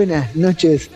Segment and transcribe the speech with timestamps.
[0.00, 0.88] Buenas noches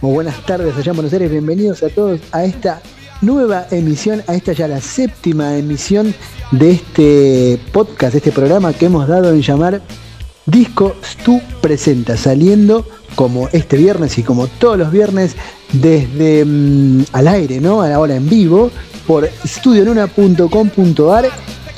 [0.00, 1.30] o buenas tardes allá en Buenos Aires.
[1.30, 2.82] Bienvenidos a todos a esta
[3.20, 6.12] nueva emisión, a esta ya la séptima emisión
[6.50, 9.80] de este podcast, este programa que hemos dado en llamar
[10.44, 15.36] Disco Stu Presenta, saliendo como este viernes y como todos los viernes
[15.72, 17.82] desde mm, al aire, ¿no?
[17.82, 18.72] Ahora en vivo
[19.06, 21.30] por studionuna.com.ar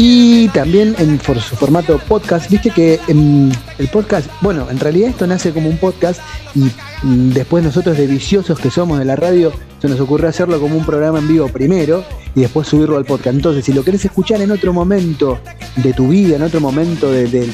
[0.03, 2.51] y también en su formato podcast.
[2.51, 6.23] Viste que en el podcast, bueno, en realidad esto nace como un podcast
[6.55, 6.71] y
[7.03, 10.75] mm, después nosotros de viciosos que somos de la radio, se nos ocurrió hacerlo como
[10.75, 12.03] un programa en vivo primero
[12.35, 13.37] y después subirlo al podcast.
[13.37, 15.39] Entonces, si lo querés escuchar en otro momento
[15.77, 17.51] de tu vida, en otro momento de,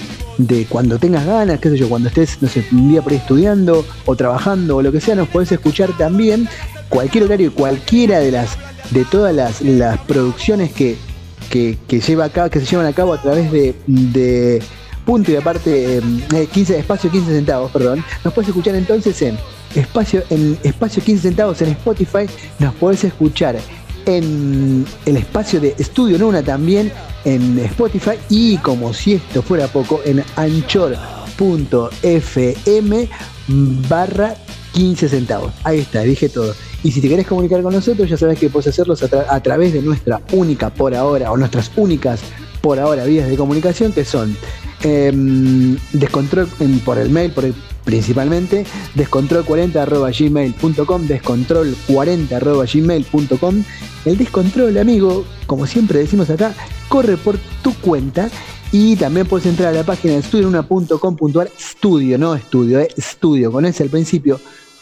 [0.69, 3.84] cuando tengas ganas, qué sé yo, cuando estés, no sé, un día por ahí estudiando
[4.05, 6.48] o trabajando o lo que sea, nos podés escuchar también
[6.91, 8.56] cualquier horario cualquiera de las
[8.92, 10.97] de todas las producciones que
[11.47, 14.62] que, lleva acá, que se llevan a cabo a través de,
[15.05, 16.03] punto y aparte
[16.53, 18.05] 15, eh, espacio 15 centavos, perdón.
[18.25, 19.38] Nos puedes escuchar entonces en
[19.75, 22.27] espacio, en espacio 15 centavos en Spotify,
[22.58, 23.56] nos puedes escuchar
[24.06, 26.92] en el espacio de Estudio Nuna también
[27.25, 30.98] en Spotify y como si esto fuera poco en anchor.fm
[33.88, 34.34] barra
[34.77, 35.52] 15 centavos.
[35.64, 36.54] Ahí está, dije todo.
[36.84, 38.94] Y si te querés comunicar con nosotros, ya sabes que puedes hacerlo
[39.28, 42.20] a, través de nuestra única por ahora, o nuestras únicas
[42.60, 44.36] por ahora vías de comunicación, que son
[44.82, 46.47] em, descontrol
[46.84, 47.54] por el mail, por el,
[47.84, 48.66] principalmente,
[48.97, 53.65] descontrol40.gmail.com, descontrol40.gmail.com.
[54.04, 56.53] El descontrol, amigo, como siempre decimos acá,
[56.91, 58.28] corre por tu cuenta
[58.72, 63.65] y también puedes entrar a la página de estudionuna.com.ar, estudio, no estudio, eh, estudio, con
[63.65, 64.38] ese al principio,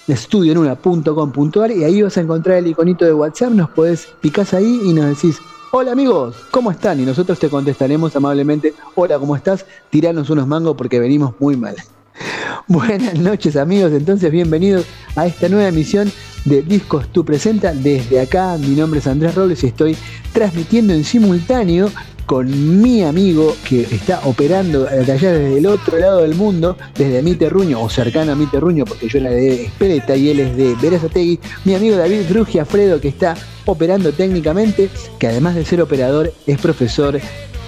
[0.09, 4.93] estudionuna.com.ar y ahí vas a encontrar el iconito de WhatsApp, nos podés, picás ahí y
[4.93, 5.39] nos decís,
[5.71, 7.01] hola amigos, ¿cómo están?
[7.01, 9.65] Y nosotros te contestaremos amablemente, hola, ¿cómo estás?
[9.91, 11.77] Tiranos unos mangos porque venimos muy mal.
[12.69, 16.13] Buenas noches amigos, entonces bienvenidos a esta nueva emisión
[16.45, 17.73] de Discos Tu Presenta.
[17.73, 19.97] Desde acá, mi nombre es Andrés Robles y estoy
[20.33, 21.89] transmitiendo en simultáneo
[22.27, 27.35] con mi amigo que está operando allá desde el otro lado del mundo, desde mi
[27.35, 30.75] terruño o cercano a mi terruño, porque yo la de Espeleta y él es de
[30.81, 33.35] Berazategui, mi amigo David Brugia Fredo que está
[33.67, 37.21] operando técnicamente, que además de ser operador es profesor,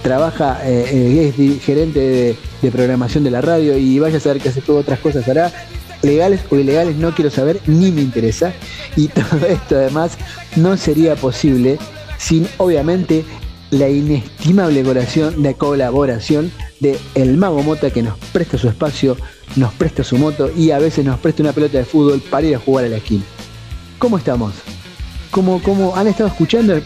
[0.02, 4.60] trabaja, eh, es gerente de, programación de la radio y vaya a saber que hace
[4.60, 5.52] todas otras cosas hará.
[6.02, 8.52] Legales o ilegales no quiero saber, ni me interesa.
[8.96, 10.18] Y todo esto además
[10.56, 11.78] no sería posible
[12.18, 13.24] sin obviamente
[13.70, 19.16] la inestimable colaboración, de colaboración de El Mago Mota que nos presta su espacio,
[19.56, 22.56] nos presta su moto y a veces nos presta una pelota de fútbol para ir
[22.56, 23.24] a jugar a la esquina.
[23.98, 24.54] ¿Cómo estamos?
[25.30, 26.80] ¿Cómo, cómo han estado escuchando?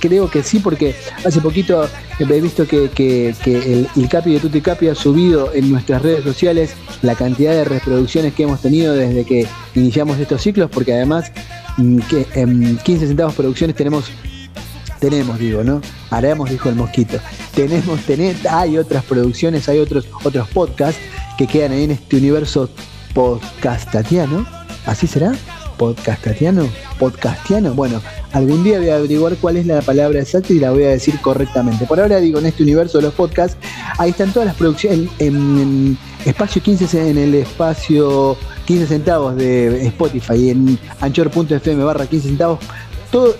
[0.00, 4.88] Creo que sí, porque hace poquito he visto que, el, el, Capi de Tutti Capi
[4.88, 9.46] ha subido en nuestras redes sociales la cantidad de reproducciones que hemos tenido desde que
[9.74, 11.32] iniciamos estos ciclos, porque además
[11.78, 14.10] mm, que en 15 centavos producciones tenemos
[15.04, 15.82] tenemos, digo, ¿no?
[16.08, 17.18] Haremos, dijo el mosquito.
[17.54, 20.98] Tenemos, tener, hay otras producciones, hay otros, otros podcasts
[21.36, 22.70] que quedan ahí en este universo
[23.12, 24.46] podcastatiano.
[24.86, 25.34] ¿Así será?
[25.76, 26.66] ¿Podcastatiano?
[26.98, 27.74] ¿Podcastiano?
[27.74, 28.00] Bueno,
[28.32, 31.20] algún día voy a averiguar cuál es la palabra exacta y la voy a decir
[31.20, 31.84] correctamente.
[31.84, 33.58] Por ahora digo, en este universo de los podcasts,
[33.98, 40.48] ahí están todas las producciones en, espacio 15 en el espacio 15 centavos de Spotify
[40.48, 42.60] en anchor.fm barra 15 centavos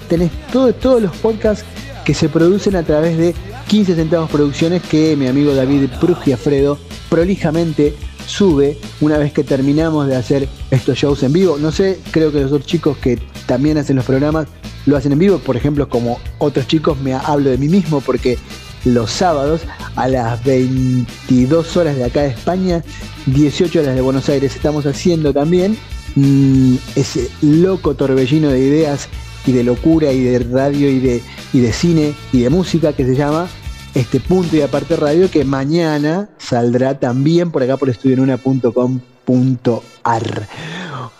[0.09, 1.65] tenés todos los podcasts
[2.05, 3.35] que se producen a través de
[3.69, 6.79] 15 centavos producciones que mi amigo David Prugiafredo
[7.09, 11.59] prolijamente sube una vez que terminamos de hacer estos shows en vivo.
[11.59, 14.47] No sé, creo que los otros chicos que también hacen los programas
[14.87, 15.39] lo hacen en vivo.
[15.39, 18.39] Por ejemplo, como otros chicos me hablo de mí mismo porque
[18.85, 19.63] los sábados
[19.97, 22.85] a las 22 horas de acá de España,
[23.27, 25.77] 18 horas de Buenos Aires estamos haciendo también
[26.15, 29.09] mm, ese loco torbellino de ideas
[29.47, 33.05] y de locura y de radio y de, y de cine y de música que
[33.05, 33.49] se llama
[33.95, 40.49] este punto y aparte radio que mañana saldrá también por acá por estudionuna.com.ar.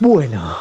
[0.01, 0.57] Bueno,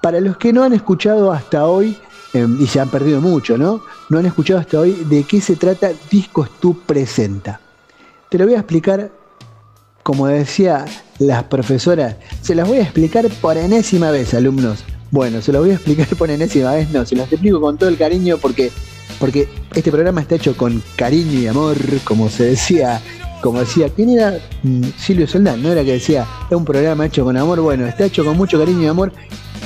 [0.00, 1.98] para los que no han escuchado hasta hoy,
[2.32, 3.82] em, y se han perdido mucho, ¿no?
[4.08, 7.60] No han escuchado hasta hoy de qué se trata Discos Tú Presenta.
[8.28, 9.10] Te lo voy a explicar,
[10.02, 10.84] como decía
[11.18, 14.84] las profesoras, se las voy a explicar por enésima vez, alumnos.
[15.10, 17.88] Bueno, se lo voy a explicar por enésima vez, no, se lo explico con todo
[17.88, 18.70] el cariño porque,
[19.18, 23.00] porque este programa está hecho con cariño y amor, como se decía,
[23.40, 25.62] como decía, ¿quién era mm, Silvio Soldán?
[25.62, 28.58] No era que decía, es un programa hecho con amor, bueno, está hecho con mucho
[28.58, 29.12] cariño y amor.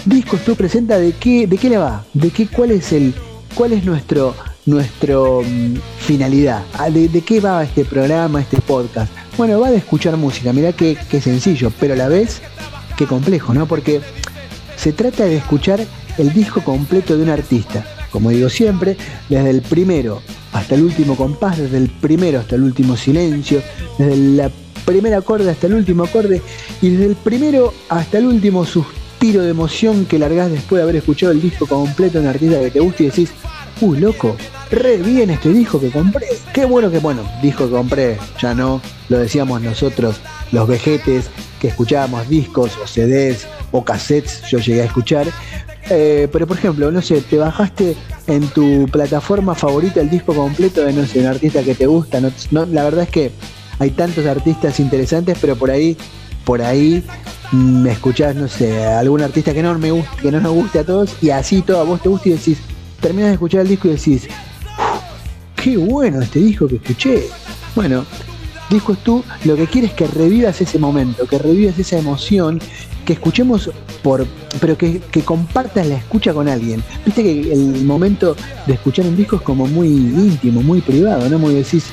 [0.05, 3.15] Discos tú presenta de qué, de qué le va, de qué, cuál es el,
[3.55, 4.35] cuál es nuestro,
[4.67, 6.63] nuestra mm, finalidad.
[6.75, 9.13] Ah, ¿De, qué va este programa, este podcast?
[9.37, 12.43] Bueno, va de escuchar música, mirá qué, qué sencillo, pero a la vez
[12.97, 13.67] qué complejo, ¿no?
[13.67, 14.01] Porque
[14.83, 15.79] se trata de escuchar
[16.19, 17.87] el disco completo de un artista.
[18.11, 18.97] Como digo siempre,
[19.29, 20.21] desde el primero
[20.53, 23.63] hasta el último compás, desde el primero hasta el último silencio,
[23.97, 24.51] desde la
[24.85, 26.43] primer acorde hasta el último acorde
[26.81, 30.97] y desde el primero hasta el último suspiro de emoción que largás después de haber
[30.97, 33.31] escuchado el disco completo de un artista que te gusta y decís,
[33.81, 34.37] uy, loco,
[34.69, 36.27] re bien este disco que compré.
[36.53, 40.17] Qué bueno que bueno, disco que compré, ya no, lo decíamos nosotros,
[40.51, 41.31] los vejetes
[41.63, 45.29] que escuchábamos discos o CDs o cassettes, yo llegué a escuchar.
[45.89, 50.85] Eh, pero por ejemplo, no sé, te bajaste en tu plataforma favorita el disco completo
[50.85, 52.21] de no sé, un artista que te gusta.
[52.51, 53.31] No, la verdad es que
[53.79, 55.97] hay tantos artistas interesantes, pero por ahí,
[56.45, 57.05] por ahí
[57.53, 60.81] mm, me escuchás, no sé, algún artista que no me guste, que no nos guste
[60.81, 62.59] a todos, y así todo a vos te gusta y decís,
[63.01, 64.27] terminas de escuchar el disco y decís,
[65.55, 67.29] qué bueno este disco que escuché.
[67.77, 68.05] Bueno,
[68.73, 72.61] disco es tú, lo que quieres es que revivas ese momento, que revivas esa emoción,
[73.05, 73.71] que escuchemos
[74.03, 74.27] por,
[74.61, 76.83] pero que, que, compartas la escucha con alguien.
[77.05, 78.37] Viste que el momento
[78.67, 81.39] de escuchar un disco es como muy íntimo, muy privado, ¿no?
[81.39, 81.87] Muy decís,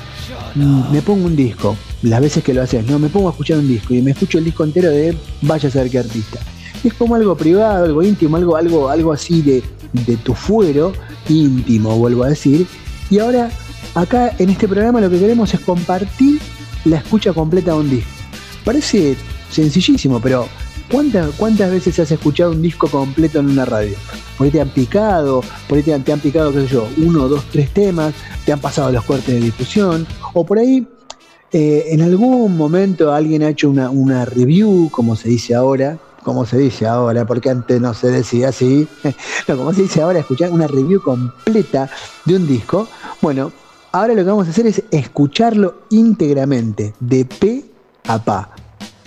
[0.55, 3.57] mm, me pongo un disco, las veces que lo haces, no, me pongo a escuchar
[3.57, 6.39] un disco y me escucho el disco entero de vaya a saber qué artista.
[6.83, 10.93] Es como algo privado, algo íntimo, algo, algo, algo así de, de tu fuero
[11.27, 12.65] íntimo, vuelvo a decir.
[13.09, 13.49] Y ahora,
[13.95, 16.39] acá en este programa lo que queremos es compartir
[16.85, 18.11] la escucha completa de un disco.
[18.63, 19.15] Parece
[19.49, 20.47] sencillísimo, pero
[20.91, 23.95] ¿cuántas, ¿cuántas veces has escuchado un disco completo en una radio?
[24.37, 27.43] Por ahí te han picado, por ahí te han, picado, qué sé yo, uno, dos,
[27.51, 28.13] tres temas,
[28.45, 30.87] te han pasado los cortes de difusión, o por ahí
[31.51, 36.45] eh, en algún momento alguien ha hecho una, una review, como se dice ahora, como
[36.45, 38.87] se dice ahora, porque antes no se decía así,
[39.47, 41.89] no, como se dice ahora, escuchar una review completa
[42.25, 42.87] de un disco.
[43.21, 43.51] Bueno,
[43.91, 47.65] ahora lo que vamos a hacer es escucharlo íntegramente, de pe
[48.07, 48.51] a pa.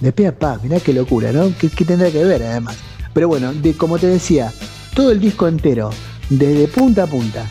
[0.01, 1.53] De pe a pa, mirá qué locura, ¿no?
[1.59, 2.77] ¿Qué, tendrá que ver además?
[3.15, 4.53] Pero bueno, como te decía,
[4.95, 5.91] todo el disco entero,
[6.31, 7.47] desde punta a punta.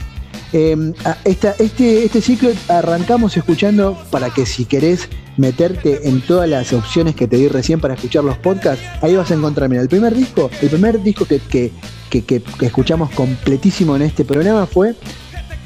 [0.54, 0.94] Em,
[1.24, 5.08] este, este ciclo arrancamos escuchando para que si querés
[5.38, 9.32] meterte en todas las opciones que te di recién para escuchar los podcasts, ahí vas
[9.32, 11.72] a encontrar, mira, el primer disco, el primer disco que,
[12.62, 14.94] escuchamos completísimo en este programa fue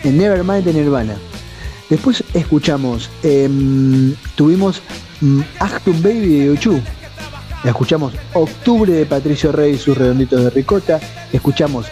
[0.03, 1.15] Nevermind de Nirvana.
[1.89, 4.81] Después escuchamos, em, tuvimos
[5.21, 5.43] um,
[6.01, 6.81] Baby de Yuchu.
[7.63, 10.99] Escuchamos Octubre de Patricio Rey y sus redonditos de ricota.
[11.31, 11.87] Escuchamos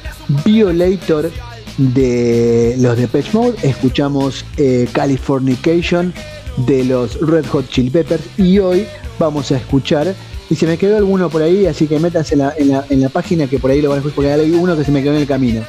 [0.46, 1.32] Violator
[1.78, 3.56] de los de Patch Mode.
[3.64, 6.14] Escuchamos eh, Californication
[6.58, 8.24] de los Red Hot Chili Peppers.
[8.38, 8.86] Y hoy
[9.18, 10.14] vamos a escuchar.
[10.50, 12.54] Y se me quedó alguno por ahí, así que métanse en la,
[12.90, 14.92] en la, página que por ahí lo van a escuchar, porque hay uno que se
[14.92, 15.64] me quedó en el camino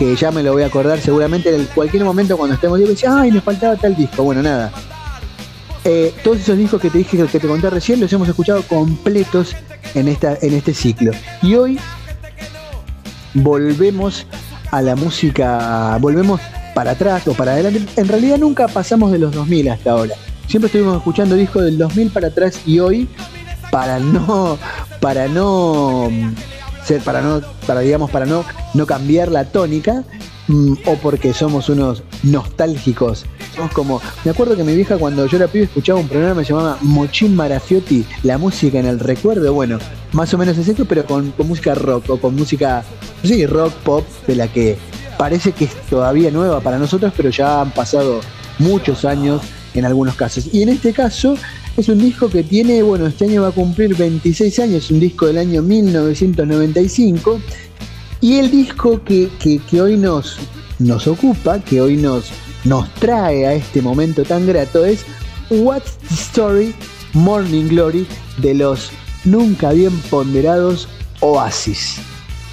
[0.00, 2.80] que ya me lo voy a acordar seguramente en cualquier momento cuando estemos.
[2.80, 4.22] Yo decía, ay, me faltaba tal disco.
[4.22, 4.72] Bueno, nada.
[5.84, 9.54] Eh, todos esos discos que te dije que te conté recién los hemos escuchado completos
[9.94, 11.12] en, esta, en este ciclo.
[11.42, 11.78] Y hoy
[13.34, 14.26] volvemos
[14.70, 16.40] a la música, volvemos
[16.74, 17.84] para atrás o para adelante.
[17.96, 20.14] En realidad nunca pasamos de los 2000 hasta ahora.
[20.46, 23.06] Siempre estuvimos escuchando discos del 2000 para atrás y hoy
[23.70, 24.58] para no
[24.98, 26.08] para no
[26.98, 28.44] para no, para digamos, para no,
[28.74, 30.04] no cambiar la tónica,
[30.48, 33.26] mm, o porque somos unos nostálgicos.
[33.54, 36.46] Somos como, me acuerdo que mi vieja cuando yo era pibe escuchaba un programa que
[36.46, 39.78] se llamaba Mochín Marafiotti, la música en el recuerdo, bueno,
[40.12, 42.82] más o menos es esto, pero con, música rock o con música,
[43.22, 44.76] sí, rock, pop, de la que
[45.18, 48.20] parece que es todavía nueva para nosotros, pero ya han pasado
[48.58, 49.42] muchos años
[49.74, 50.48] en algunos casos.
[50.52, 51.36] Y en este caso
[51.76, 55.26] es un disco que tiene, bueno, este año va a cumplir 26 años, un disco
[55.26, 57.40] del año 1995.
[58.20, 59.30] Y el disco que,
[59.80, 60.38] hoy nos,
[60.78, 62.30] nos ocupa, que hoy nos,
[62.64, 65.04] nos trae a este momento tan grato es
[65.48, 66.74] What's the Story
[67.14, 68.06] Morning Glory
[68.38, 68.90] de los
[69.24, 70.88] nunca bien ponderados
[71.20, 71.96] Oasis,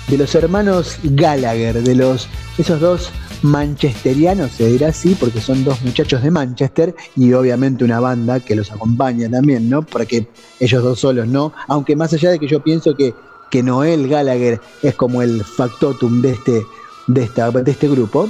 [0.07, 5.82] de los hermanos Gallagher, de los esos dos manchesterianos, se dirá así, porque son dos
[5.82, 9.82] muchachos de Manchester y obviamente una banda que los acompaña también, ¿no?
[9.82, 10.27] Porque
[10.60, 11.53] ellos dos solos, ¿no?
[11.67, 13.13] Aunque más allá de que yo pienso que,
[13.50, 16.63] que Noel Gallagher es como el factotum de este,
[17.08, 18.29] de esta, de este grupo,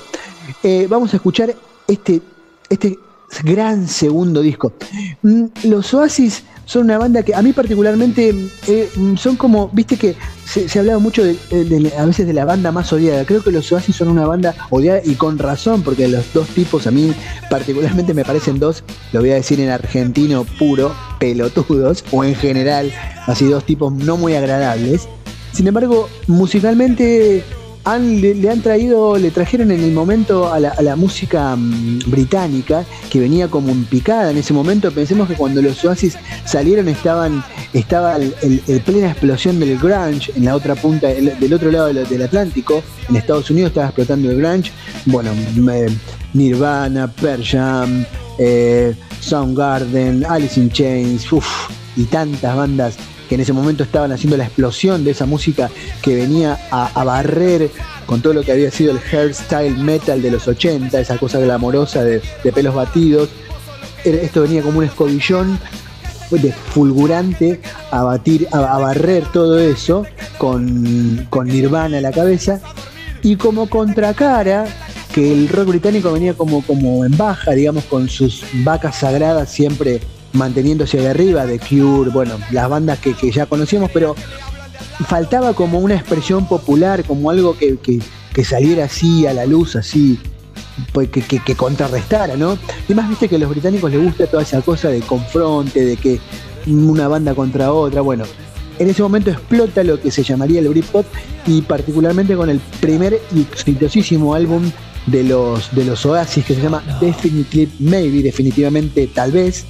[0.63, 1.55] eh, vamos a escuchar
[1.87, 2.21] este,
[2.69, 2.99] este
[3.43, 4.73] gran segundo disco.
[5.21, 8.35] Mm, los Oasis son una banda que a mí particularmente
[8.67, 11.37] eh, son como, viste que se, se hablaba mucho de,
[11.97, 13.25] a veces de la banda más odiada.
[13.25, 16.85] Creo que los Oasis son una banda odiada y con razón, porque los dos tipos
[16.85, 17.13] a mí
[17.49, 18.83] particularmente me parecen dos,
[19.13, 22.91] lo voy a decir en argentino puro, pelotudos, o en general,
[23.25, 25.07] así dos tipos no muy agradables.
[25.53, 27.43] Sin embargo, musicalmente
[27.95, 33.47] le, han traído, le trajeron en el momento a la, música mm, británica, que venía
[33.47, 34.91] como en picada en ese momento.
[34.91, 40.55] Pensemos que cuando los Oasis salieron estaban, estaba el, plena explosión del grunge en la
[40.55, 42.83] otra punta, del otro lado del, Atlántico.
[43.09, 44.71] En Estados Unidos estaba explotando el grunge.
[45.05, 45.31] Bueno,
[46.33, 48.05] Nirvana, Pearl Jam,
[48.37, 51.25] eh, Soundgarden, Alice in Chains,
[51.95, 55.69] y tantas bandas que en ese momento estaban haciendo la explosión de esa música
[56.01, 57.69] que venía a, barrer
[58.05, 62.03] con todo lo que había sido el hairstyle metal de los 80, esa cosa glamorosa
[62.03, 62.21] de,
[62.53, 63.29] pelos batidos.
[64.03, 65.59] Esto venía como un escobillón
[66.29, 70.05] de fulgurante a batir, a, barrer todo eso
[70.37, 72.61] con, con Nirvana a la cabeza.
[73.23, 74.65] Y como contracara,
[75.17, 79.99] que el rock británico venía como, como en baja, digamos, con sus vacas sagradas siempre
[80.37, 84.15] manteniéndose de arriba, de Cure, bueno, las bandas que, ya conocíamos, pero
[85.07, 88.01] faltaba como una expresión popular, como algo que,
[88.43, 90.19] saliera así a la luz, así,
[90.93, 92.57] pues, que, contrarrestara, ¿no?
[92.87, 95.97] Y más viste que a los británicos les gusta toda esa cosa de confronte, de
[95.97, 96.19] que
[96.67, 98.25] una banda contra otra, bueno.
[98.79, 101.05] En ese momento explota lo que se llamaría el Britpop
[101.47, 104.69] y particularmente con el primer y exitosísimo álbum
[105.07, 109.65] de los, de los Oasis que se llama Definitely Maybe, definitivamente tal vez,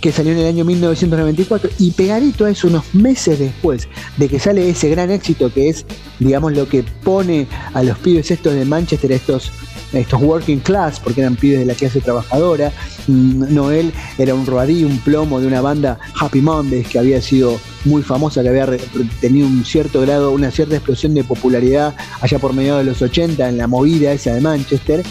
[0.00, 4.38] que salió en el año 1994 y pegadito a eso unos meses después de que
[4.38, 5.84] sale ese gran éxito que es
[6.18, 9.52] digamos lo que pone a los pibes estos de Manchester estos
[9.92, 12.72] estos working class porque eran pibes de la clase trabajadora
[13.06, 17.60] mm, Noel era un rodí un plomo de una banda Happy Mondays que había sido
[17.84, 18.66] muy famosa que había
[19.20, 23.46] tenido un cierto grado una cierta explosión de popularidad allá por mediados de los 80
[23.46, 25.02] en la movida esa de Manchester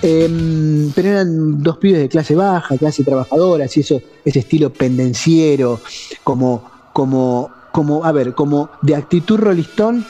[0.00, 5.80] Em, pero eran dos pibes de clase baja, clase trabajadora, así eso, ese estilo pendenciero,
[6.22, 10.06] como, como, como, a ver, como de actitud rolistón,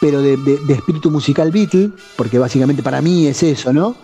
[0.00, 0.36] pero de,
[0.68, 3.96] espíritu musical Beatle, porque básicamente para mí es eso, ¿no?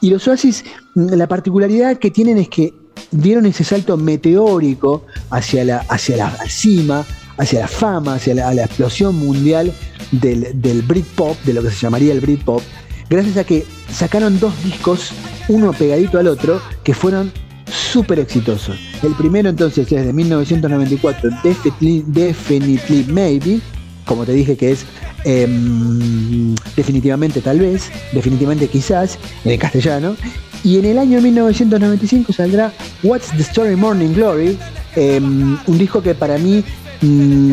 [0.00, 2.74] Y los Oasis, la particularidad que tienen es que
[3.10, 7.04] dieron ese salto meteórico hacia la, hacia la cima,
[7.38, 9.72] hacia la fama, hacia la, la explosión mundial
[10.10, 12.62] del, del Britpop, de lo que se llamaría el Britpop,
[13.08, 15.12] gracias a que sacaron dos discos,
[15.48, 17.32] uno pegadito al otro, que fueron
[17.70, 18.78] súper exitosos.
[19.02, 23.60] El primero entonces es de 1994, Definitely, Maybe,
[24.04, 24.84] como te dije que es
[25.24, 30.16] em, definitivamente tal vez, definitivamente quizás, en el castellano.
[30.64, 32.72] Y en el año 1995 saldrá
[33.02, 34.58] What's the Story Morning Glory,
[34.96, 36.64] em, un disco que para mí
[37.02, 37.50] mm,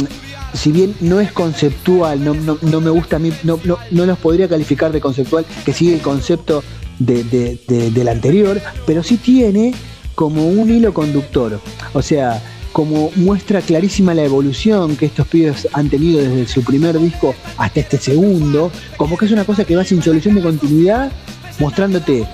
[0.54, 4.48] si bien no es conceptual, no, no, me gusta a mí, no, no, los podría
[4.48, 6.64] calificar de conceptual, que sigue el concepto
[7.00, 9.74] del anterior, pero sí tiene
[10.16, 11.60] como un hilo conductor.
[11.94, 12.42] O sea,
[12.72, 17.80] como muestra clarísima la evolución que estos pibes han tenido desde su primer disco hasta
[17.80, 21.12] este segundo, como que es una cosa que va sin solución de continuidad,
[21.60, 22.28] mostrándote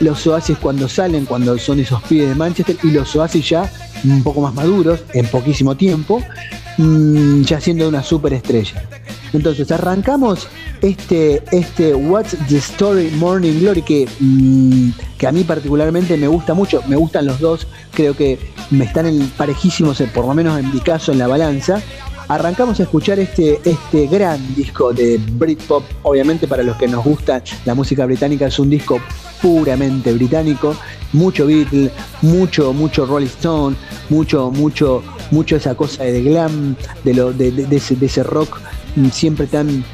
[0.00, 3.70] los oasis cuando salen, cuando son esos pibes de Manchester, y los oasis ya
[4.04, 6.22] un poco más maduros, en poquísimo tiempo,
[6.78, 8.82] Mm, ya siendo una superestrella.
[9.32, 10.48] Entonces arrancamos
[10.80, 16.54] este, este What's the Story Morning Glory que, mm, que a mí particularmente me gusta
[16.54, 18.38] mucho, me gustan los dos, creo que
[18.70, 21.80] me están en parejísimos, por lo menos en mi caso, en la balanza.
[22.28, 27.42] Arrancamos a escuchar este, este gran disco de Britpop, obviamente para los que nos gusta
[27.64, 29.00] la música británica es un disco
[29.42, 30.76] puramente británico,
[31.12, 31.90] mucho Beatle,
[32.22, 33.76] mucho, mucho Rolling Stone,
[34.10, 38.60] mucho, mucho, mucho esa cosa de glam, de, lo, de, de, ese, rock
[39.12, 39.84] siempre tan,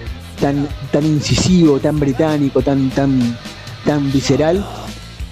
[0.40, 3.37] tan, tan incisivo, tan británico, tan, tan,
[3.85, 4.64] tan visceral.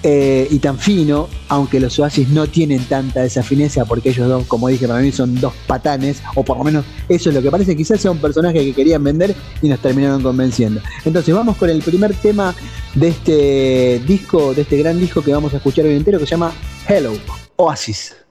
[0.07, 4.45] Eh, y tan fino, aunque los Oasis no tienen tanta esa fineza, porque ellos dos,
[4.45, 7.49] como dije, para mí son dos patanes, o por lo menos eso es lo que
[7.49, 9.33] parece, quizás sea un personaje que querían vender
[9.63, 10.79] y nos terminaron convenciendo.
[11.05, 12.53] Entonces vamos con el primer tema
[12.93, 16.31] de este disco, de este gran disco que vamos a escuchar hoy entero, que se
[16.31, 16.53] llama
[16.87, 17.13] Hello,
[17.55, 18.24] Oasis.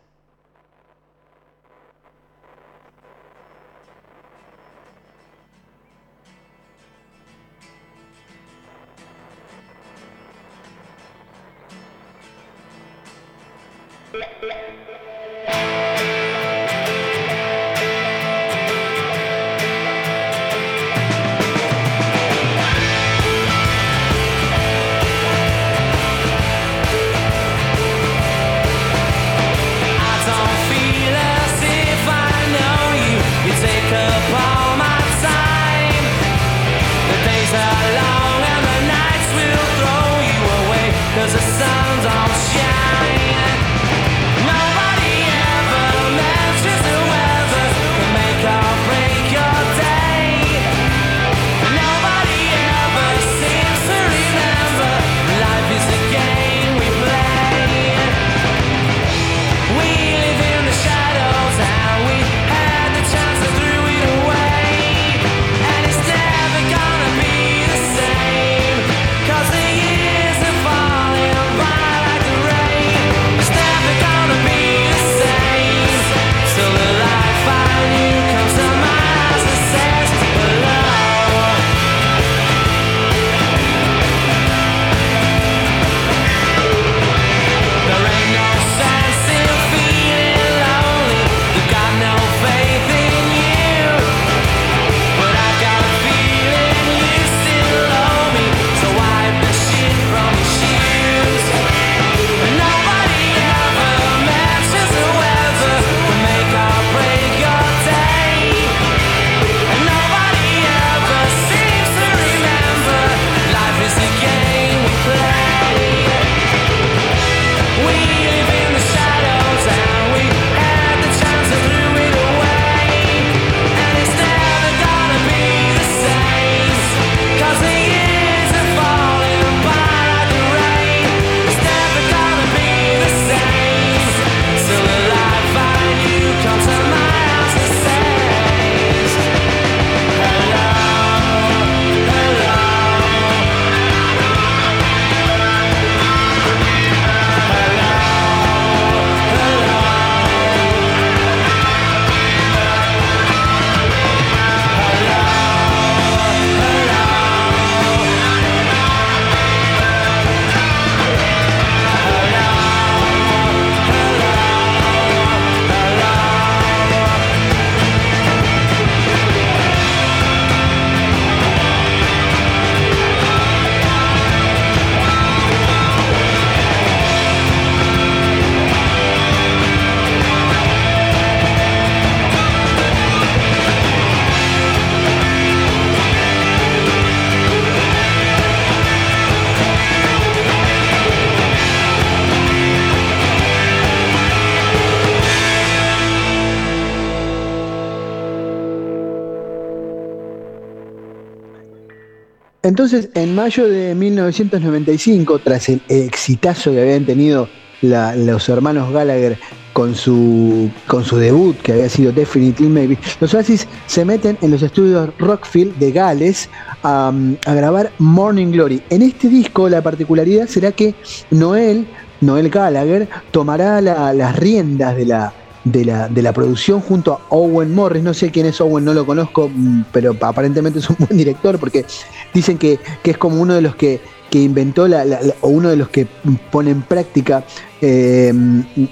[202.75, 207.49] Entonces, en mayo de 1995, tras el exitazo que habían tenido
[207.83, 209.39] los hermanos Gallagher
[209.73, 214.51] con su, con su debut, que había sido Definitely Maybe, los Oasis se meten en
[214.51, 216.51] los estudios Rockfield de Gales
[216.83, 217.13] a,
[217.47, 218.83] grabar Morning Glory.
[218.91, 220.97] En este disco la particularidad será que
[221.31, 221.87] Noel,
[222.23, 225.33] Noel Gallagher, tomará las riendas de la,
[225.65, 228.03] de la, de la producción junto a Owen Morris.
[228.03, 231.59] No sé quién es Owen, no lo conozco, mm, pero aparentemente es un buen director
[231.59, 231.85] porque
[232.33, 234.01] dicen que, que es como uno de los que
[234.35, 235.05] que inventó la,
[235.43, 236.09] o uno de los que
[236.51, 237.45] pone en práctica
[237.81, 238.33] eh,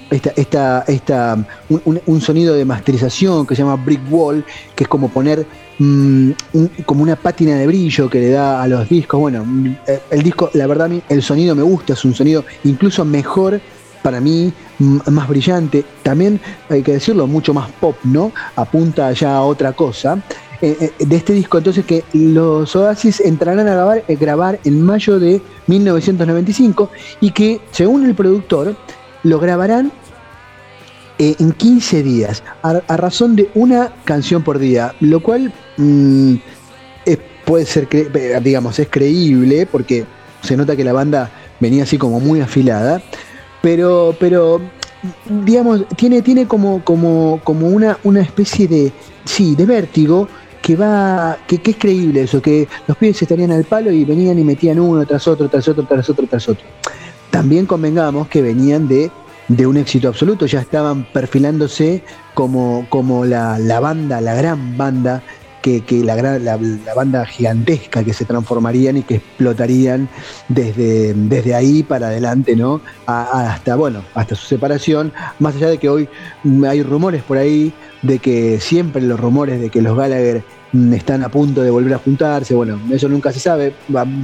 [0.09, 5.45] esta, esta, un, sonido de masterización que se llama Brick Wall, que es como poner
[5.79, 6.31] mm,
[6.85, 9.19] como una pátina de brillo que le da a los discos.
[9.19, 9.45] Bueno,
[10.09, 13.59] el disco, la verdad, el sonido me gusta, es un sonido incluso mejor
[14.01, 18.31] para mí más brillante, también hay que decirlo, mucho más pop, ¿no?
[18.55, 20.21] Apunta ya a otra cosa.
[20.63, 21.57] Eh, eh, de este disco.
[21.57, 27.59] Entonces que los Oasis entrarán a grabar, eh, grabar en mayo de 1995 y que,
[27.71, 28.73] según el productor,
[29.23, 29.91] lo grabarán
[31.17, 36.35] en 15 días, a, razón de una canción por día, lo cual mm,
[37.43, 37.89] puede ser,
[38.41, 40.05] digamos, es creíble porque
[40.41, 43.01] se nota que la banda venía así como muy afilada,
[43.63, 44.59] pero, pero
[45.25, 48.91] digamos, tiene, tiene como, como, como una, una especie de,
[49.23, 50.27] sí, de vértigo
[50.61, 54.43] que va, que, es creíble eso, que los pibes estarían al palo y venían y
[54.43, 56.65] metían uno tras otro, tras otro, tras otro, tras otro.
[57.31, 59.09] También convengamos que venían de,
[59.47, 65.23] de un éxito absoluto, ya estaban perfilándose como, como la, la banda, la gran banda
[65.63, 66.59] que, la, la,
[66.93, 70.09] banda gigantesca que se transformarían y que explotarían
[70.49, 72.81] desde, ahí para adelante, ¿no?
[73.05, 76.09] hasta, bueno, hasta su separación, más allá de que hoy
[76.67, 77.71] hay rumores por ahí
[78.01, 80.43] de que siempre los rumores de que los Gallagher
[80.91, 83.73] están a punto de volver a juntarse, bueno, eso nunca se sabe,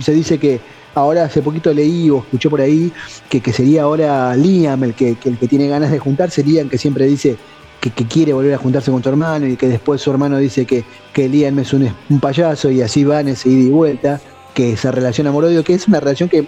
[0.02, 0.60] se dice que
[0.93, 2.91] ahora hace poquito leí o escuché por ahí
[3.30, 6.78] que, que sería ahora Liam el que, el que tiene ganas de juntarse, Liam que
[6.78, 7.38] siempre dice
[7.79, 10.83] que, quiere volver a juntarse con su hermano y que después su hermano dice que,
[11.13, 14.21] que Liam es un, un payaso y así van ese ida y vuelta,
[14.53, 16.47] que esa relación amor-odio, que es una relación que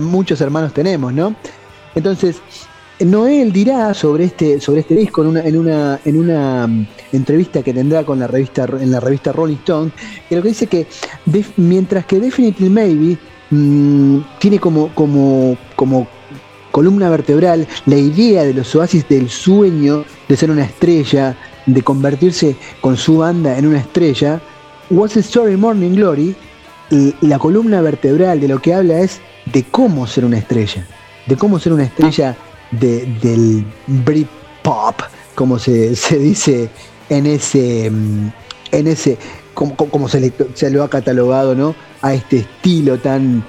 [0.00, 1.34] muchos hermanos tenemos, ¿no?
[1.94, 2.40] Entonces,
[3.00, 7.62] Noel dirá sobre este, sobre este disco en una, en una, en una mm, entrevista
[7.62, 9.90] que tendrá con la revista, en la revista Rolling Stone,
[10.28, 10.86] que lo que dice que
[11.56, 13.18] mientras que Definitely Maybe
[13.50, 16.06] mm, tiene como, como, como
[16.74, 22.56] columna vertebral la idea de los oasis del sueño de ser una estrella, de convertirse
[22.80, 24.40] con su banda en una estrella,
[24.90, 26.34] What's the Story Morning Glory,
[27.20, 29.20] la columna vertebral de lo que habla es
[29.52, 30.84] de cómo ser una estrella,
[31.26, 32.36] de cómo ser una estrella
[32.72, 34.96] del Britpop,
[35.36, 36.68] como se, dice
[37.08, 38.32] en ese, en
[38.72, 39.16] ese
[39.54, 41.76] como, como se, le, se lo ha catalogado, ¿no?
[42.02, 43.44] A este estilo tan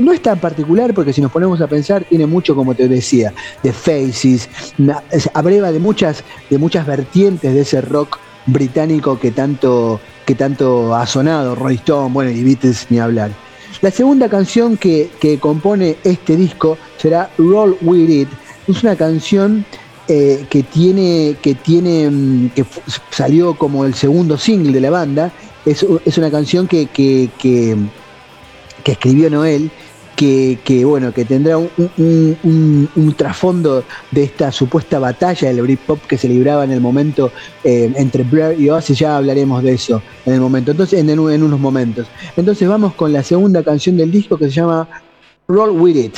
[0.00, 3.32] no es tan particular porque si nos ponemos a pensar tiene mucho como te decía
[3.62, 4.48] de Faces
[5.34, 11.06] abreva de muchas de muchas vertientes de ese rock británico que tanto que tanto ha
[11.06, 13.30] sonado Roy Stone bueno y Beatles ni hablar.
[13.80, 15.10] La segunda canción que,
[15.40, 18.28] compone este disco será Roll With It.
[18.68, 19.64] Es una canción
[20.08, 22.64] eh, que tiene que tiene mm, que
[23.10, 25.32] salió como el segundo single de la banda.
[25.64, 27.76] Es, una canción que que
[28.90, 29.70] escribió Noel,
[30.16, 36.64] que, bueno, que tendrá un, trasfondo de esta supuesta batalla del Britpop que se libraba
[36.64, 37.32] en el momento
[37.64, 41.18] eh, entre Blair y Oasis, ya hablaremos de eso en el momento, entonces en, en
[41.42, 42.06] unos momentos.
[42.36, 44.88] Entonces vamos con la segunda canción del disco que se llama
[45.48, 46.16] Roll With It.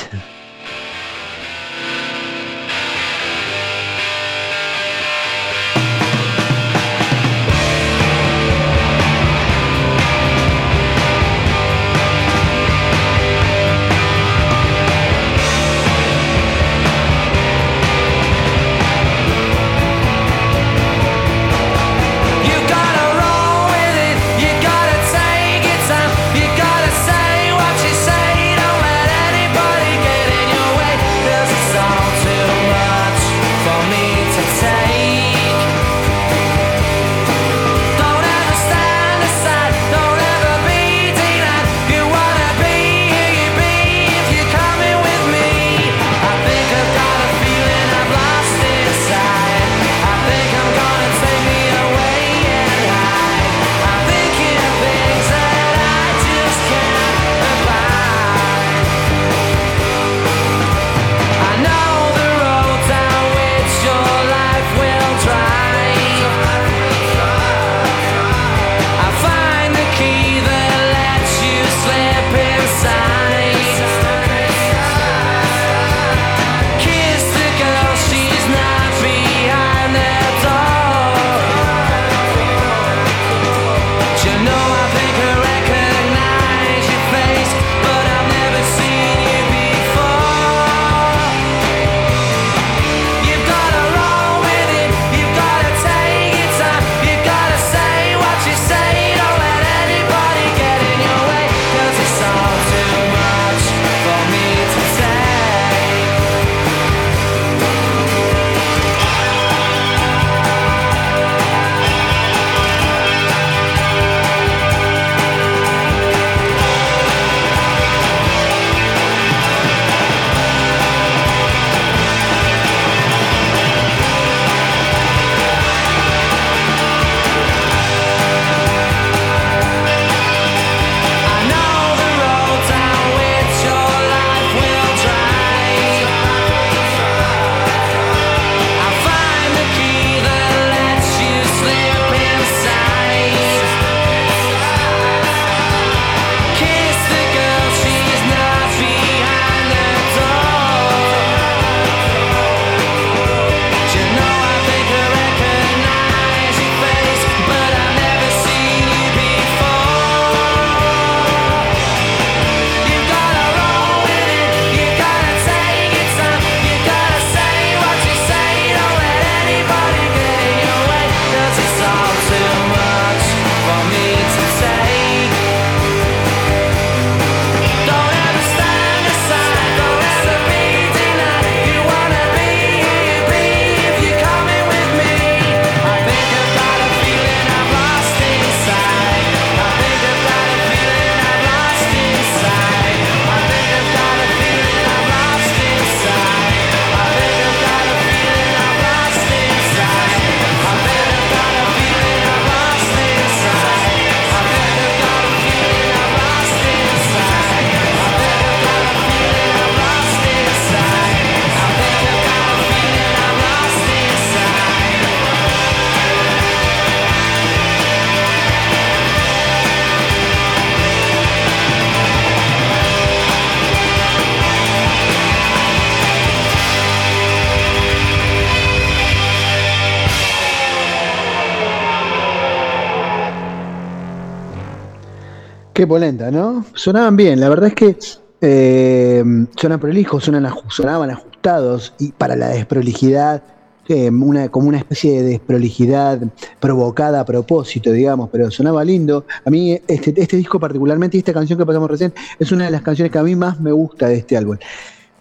[235.87, 236.65] Polenta, ¿no?
[236.73, 237.97] Sonaban bien, la verdad es que
[238.41, 239.23] eh,
[239.55, 243.43] sonan prolijos, sonaban ajustados y para la desprolijidad,
[243.87, 244.11] eh,
[244.51, 246.19] como una especie de desprolijidad
[246.59, 249.25] provocada a propósito, digamos, pero sonaba lindo.
[249.45, 252.71] A mí este, este disco particularmente y esta canción que pasamos recién es una de
[252.71, 254.57] las canciones que a mí más me gusta de este álbum.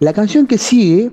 [0.00, 1.12] La canción que sigue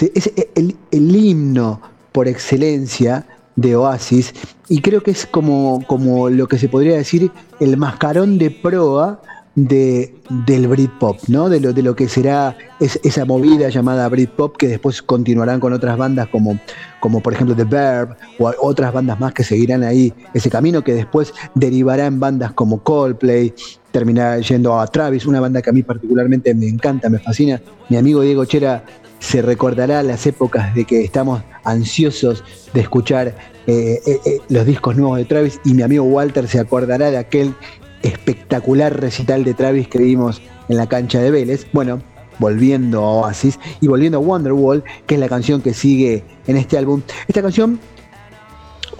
[0.00, 1.80] es el himno
[2.12, 3.26] por excelencia
[3.56, 4.34] de Oasis
[4.68, 9.20] y creo que es como, como lo que se podría decir el mascarón de proa
[9.54, 10.14] de,
[10.46, 11.50] del Britpop, ¿no?
[11.50, 15.98] De lo, de lo que será esa movida llamada Britpop que después continuarán con otras
[15.98, 16.58] bandas como,
[17.00, 20.94] como por ejemplo The Verb o otras bandas más que seguirán ahí ese camino que
[20.94, 23.54] después derivará en bandas como Coldplay,
[23.90, 27.60] terminará yendo a Travis, una banda que a mí particularmente me encanta, me fascina.
[27.90, 28.82] Mi amigo Diego Chera
[29.22, 32.42] se recordará las épocas de que estamos ansiosos
[32.74, 33.36] de escuchar
[33.68, 37.18] eh, eh, eh, los discos nuevos de Travis y mi amigo Walter se acordará de
[37.18, 37.54] aquel
[38.02, 41.68] espectacular recital de Travis que vimos en la cancha de Vélez.
[41.72, 42.02] Bueno,
[42.40, 46.76] volviendo a Oasis y volviendo a Wonderwall, que es la canción que sigue en este
[46.76, 47.02] álbum.
[47.28, 47.78] Esta canción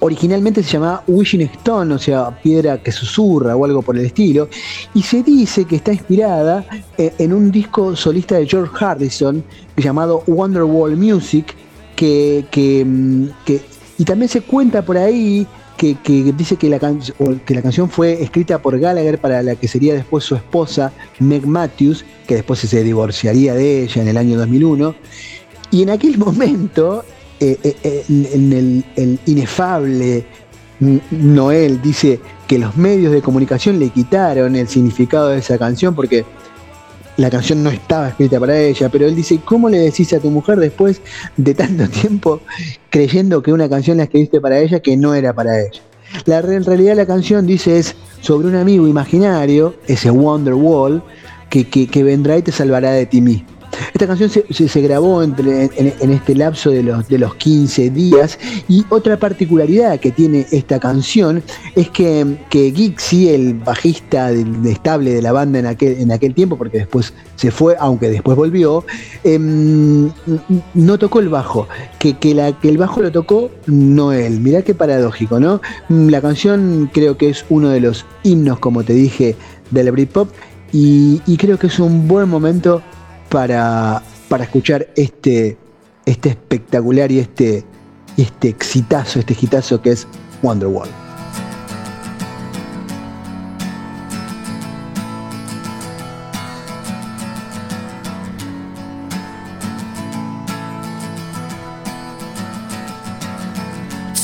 [0.03, 4.49] originalmente se llamaba Wishing Stone, o sea, piedra que susurra o algo por el estilo,
[4.95, 6.65] y se dice que está inspirada
[6.99, 9.45] eh, en un disco solista de George Harrison
[9.77, 11.55] llamado Wonderwall Music,
[11.95, 12.45] que,
[12.85, 13.61] mm, que,
[13.97, 15.97] y también se cuenta por ahí que,
[16.37, 20.25] dice que la, que la canción fue escrita por Gallagher para la que sería después
[20.25, 24.95] su esposa, Meg Matthews, que después se divorciaría de ella en el año 2001.
[25.71, 27.05] Y en aquel momento
[27.42, 30.24] en el, inefable
[31.11, 36.24] Noel dice que los medios de comunicación le quitaron el significado de esa canción porque
[37.16, 40.31] la canción no estaba escrita para ella, pero él dice, ¿cómo le decís a tu
[40.31, 41.00] mujer después
[41.37, 42.40] de tanto tiempo
[42.90, 45.81] creyendo que una canción la escribiste para ella que no era para ella?
[46.24, 51.02] La, en realidad la canción dice es sobre un amigo imaginario, ese Wonderwall,
[51.48, 53.52] que, que vendrá y te salvará de ti mismo.
[53.92, 58.85] Esta canción se, grabó entre, en, este lapso de los, de los 15 días y
[58.88, 61.42] otra particularidad que tiene esta canción
[61.74, 66.56] es que, que Gixi, el bajista estable de la banda en aquel, en aquel tiempo,
[66.56, 68.85] porque después se fue, aunque después volvió,
[69.24, 70.11] em,
[70.74, 72.16] no tocó el bajo, que,
[72.62, 74.40] el bajo lo tocó Noel.
[74.40, 75.61] Mirá qué paradójico, ¿no?
[75.88, 79.37] La canción creo que es uno de los himnos, como te dije,
[79.70, 80.28] del Britpop
[80.74, 82.82] y creo que es un buen momento
[83.33, 85.57] para, para escuchar este,
[86.05, 87.64] este espectacular y este,
[88.18, 90.07] este exitazo, este hitazo que es
[90.42, 90.88] Wonderwall.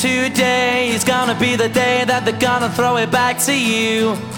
[0.01, 4.38] Today is gonna be the day that they're gonna throw it back to you.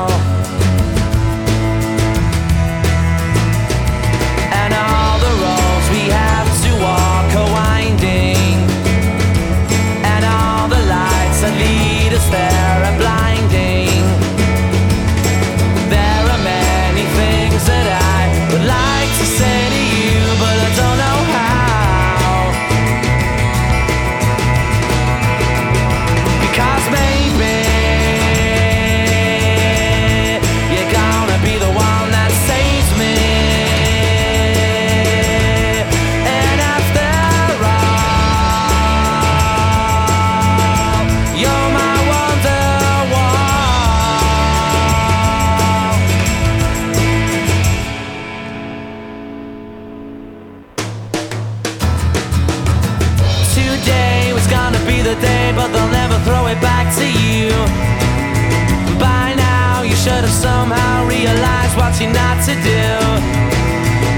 [60.61, 62.85] Somehow realized what you're not to do.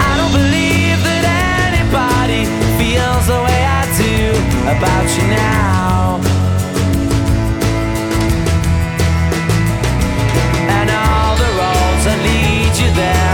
[0.10, 1.24] I don't believe that
[1.72, 2.42] anybody
[2.80, 4.16] feels the way I do
[4.76, 6.20] about you now.
[10.78, 13.33] And all the roads that lead you there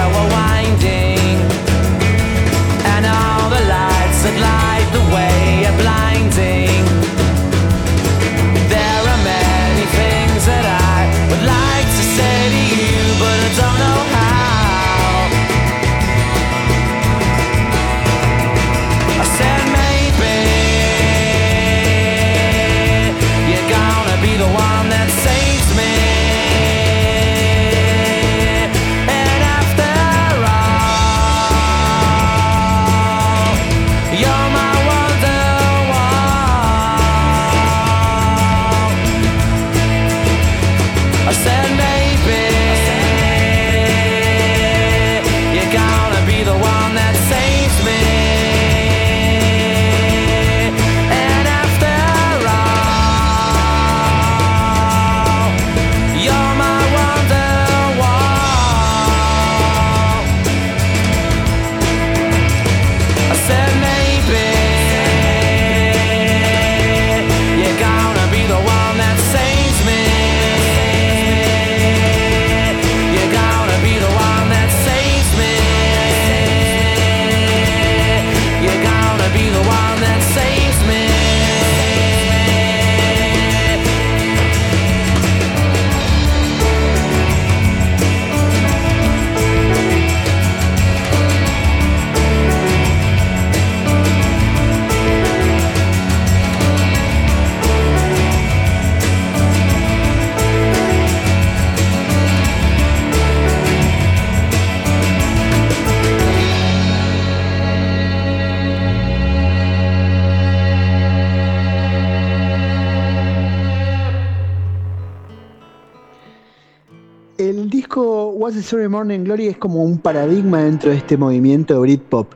[118.69, 122.33] Story Morning Glory es como un paradigma dentro de este movimiento Britpop.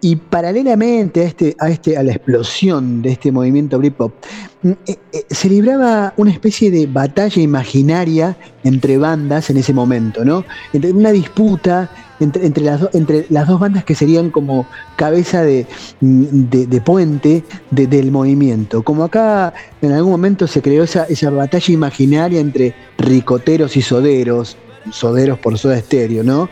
[0.00, 4.14] Y paralelamente a, este, a, este, a la explosión de este movimiento Britpop,
[4.62, 10.24] mm, eh, eh, se libraba una especie de batalla imaginaria entre bandas en ese momento,
[10.24, 10.46] ¿no?
[10.72, 14.66] Una disputa entre, entre, las, entre las dos bandas que serían como
[14.96, 15.66] cabeza de,
[16.00, 18.82] mm, puente del movimiento.
[18.82, 24.56] Como acá en algún momento se creó esa, esa batalla imaginaria entre ricoteros y soderos,
[24.90, 26.48] soderos por soda estéreo, ¿no?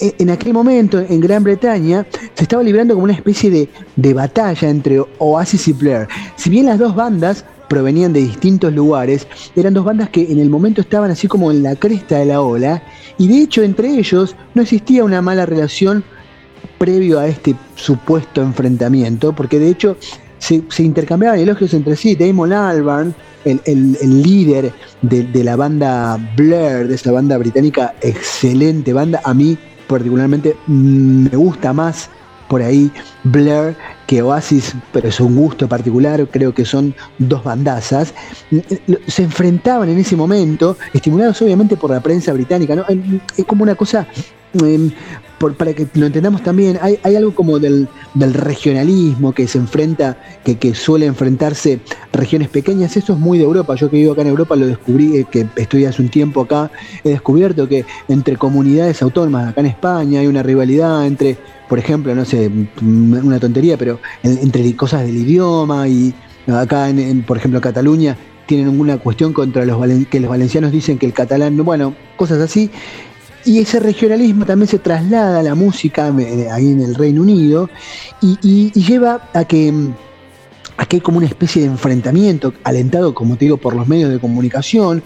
[0.00, 4.14] E, en aquel momento, en Gran Bretaña, se estaba librando como una especie de, de
[4.14, 6.08] batalla entre Oasis y Blair.
[6.36, 10.48] Si bien las dos bandas provenían de distintos lugares, eran dos bandas que en el
[10.48, 12.82] momento estaban así como en la cresta de la ola,
[13.18, 16.02] y de hecho entre ellos no existía una mala relación
[16.78, 19.96] previo a este supuesto enfrentamiento, porque de hecho
[20.38, 22.14] se, intercambiaban elogios entre sí.
[22.14, 24.72] Damon Albarn, el, el, líder
[25.02, 31.30] de, de, la banda Blair, de esa banda británica, excelente banda, a mí particularmente me
[31.30, 32.10] gusta más
[32.48, 32.90] por ahí
[33.24, 38.14] Blair que Oasis, pero es un gusto particular, creo que son dos bandazas,
[39.06, 42.86] se enfrentaban en ese momento, estimulados obviamente por la prensa británica,
[43.36, 44.08] es como una cosa
[45.40, 50.56] em, para que lo entendamos también, hay, algo como del, regionalismo que se enfrenta, que,
[50.56, 51.80] que, suele enfrentarse
[52.12, 52.96] regiones pequeñas.
[52.96, 53.74] Eso es muy de Europa.
[53.74, 56.70] Yo que vivo acá en Europa lo descubrí, eh, que estoy hace un tiempo acá,
[57.04, 61.38] he descubierto que entre comunidades autónomas, acá en España, hay una rivalidad entre
[61.68, 62.50] por ejemplo, no sé,
[62.80, 66.14] una tontería, pero entre cosas del idioma y
[66.46, 71.04] acá, en, por ejemplo, Cataluña, tienen alguna cuestión contra los que los valencianos dicen que
[71.04, 72.70] el catalán, bueno, cosas así.
[73.44, 77.70] Y ese regionalismo también se traslada a la música eh, ahí en el Reino Unido
[78.20, 79.72] y lleva a que
[80.78, 85.02] hay como una especie de enfrentamiento, alentado, como te digo, por los medios de comunicación.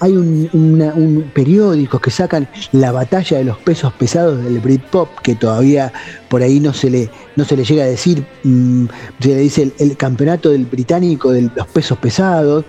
[0.00, 5.92] hay un, periódicos que sacan la batalla de los pesos pesados del Britpop, que todavía
[6.28, 8.86] por ahí no se le, no se le llega a decir, mm,
[9.20, 12.64] se le dice el, campeonato del británico de los pesos pesados.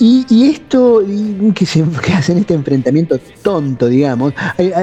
[0.00, 1.02] Y, esto,
[1.54, 1.84] que, se,
[2.14, 4.32] hacen este enfrentamiento tonto, digamos.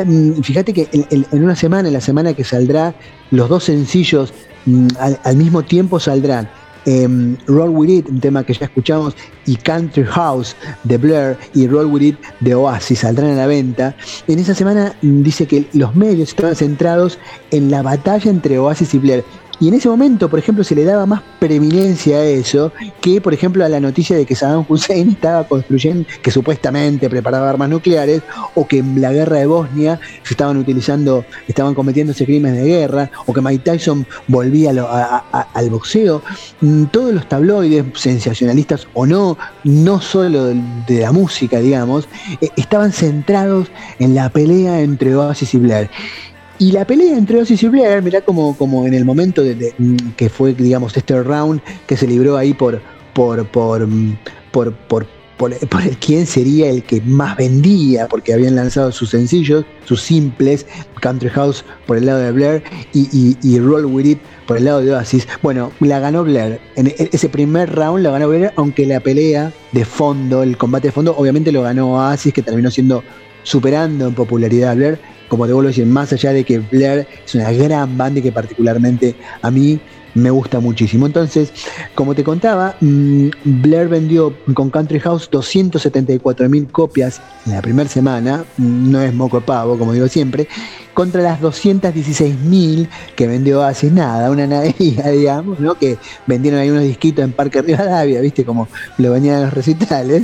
[0.06, 2.94] Mm, fíjate que en, una semana, en la semana que saldrá,
[3.32, 4.34] los dos sencillos
[4.66, 4.88] Mm,
[5.24, 6.50] al, mismo tiempo saldrán
[6.88, 11.68] em, Roll With It, un tema que ya escuchamos, y Country House de Blair y
[11.68, 13.96] Roll With It de Oasis saldrán a la venta.
[14.28, 17.20] En esa semana mm, dice que los medios estaban centrados
[17.52, 19.24] en la batalla entre Oasis y Blair.
[19.60, 23.34] Y en ese momento, por ejemplo, se le daba más preeminencia a eso que, por
[23.34, 28.22] ejemplo, a la noticia de que Saddam Hussein estaba construyendo, que supuestamente preparaba armas nucleares,
[28.56, 33.12] o que en la guerra de Bosnia se estaban utilizando, estaban cometiéndose crímenes de guerra,
[33.26, 36.22] o que Mike Tyson volvía al boxeo.
[36.62, 42.08] Mm, todos los tabloides, sensacionalistas o no, no solo de la música, digamos,
[42.42, 45.90] eh, estaban centrados en la pelea entre Oasis y Blair.
[46.58, 49.74] Y la pelea entre Oasis y Blair, mirá como, como en el momento de,
[50.16, 52.82] que fue, digamos, este round que se libró ahí por,
[53.14, 53.86] por, por,
[54.52, 59.66] por, por, por, el quién sería el que más vendía, porque habían lanzado sus sencillos,
[59.84, 60.66] sus simples,
[61.02, 64.80] Country House por el lado de Blair y, y, Roll With It por el lado
[64.80, 65.28] de Oasis.
[65.42, 66.62] Bueno, la ganó Blair.
[66.78, 70.92] En ese primer round la ganó Blair, aunque la pelea de fondo, el combate de
[70.94, 73.04] fondo, obviamente lo ganó Oasis, que terminó siendo
[73.44, 77.08] superando en popularidad a Blair como te vuelvo a decir, más allá de que Blair
[77.26, 79.80] es una gran banda y que particularmente a mí
[80.16, 81.06] me gusta muchísimo.
[81.06, 81.52] Entonces,
[81.94, 87.90] como te contaba, mm, Blair vendió con Country House 274 mil copias en la primera
[87.90, 90.48] semana, mm, no es moco pavo, como digo siempre,
[90.94, 95.76] contra las 216 mil que vendió hace nada, una nadería, digamos, ¿no?
[95.76, 98.68] que vendieron ahí unos disquitos en Parque Rivadavia, viste, como
[98.98, 100.24] lo venían los recitales.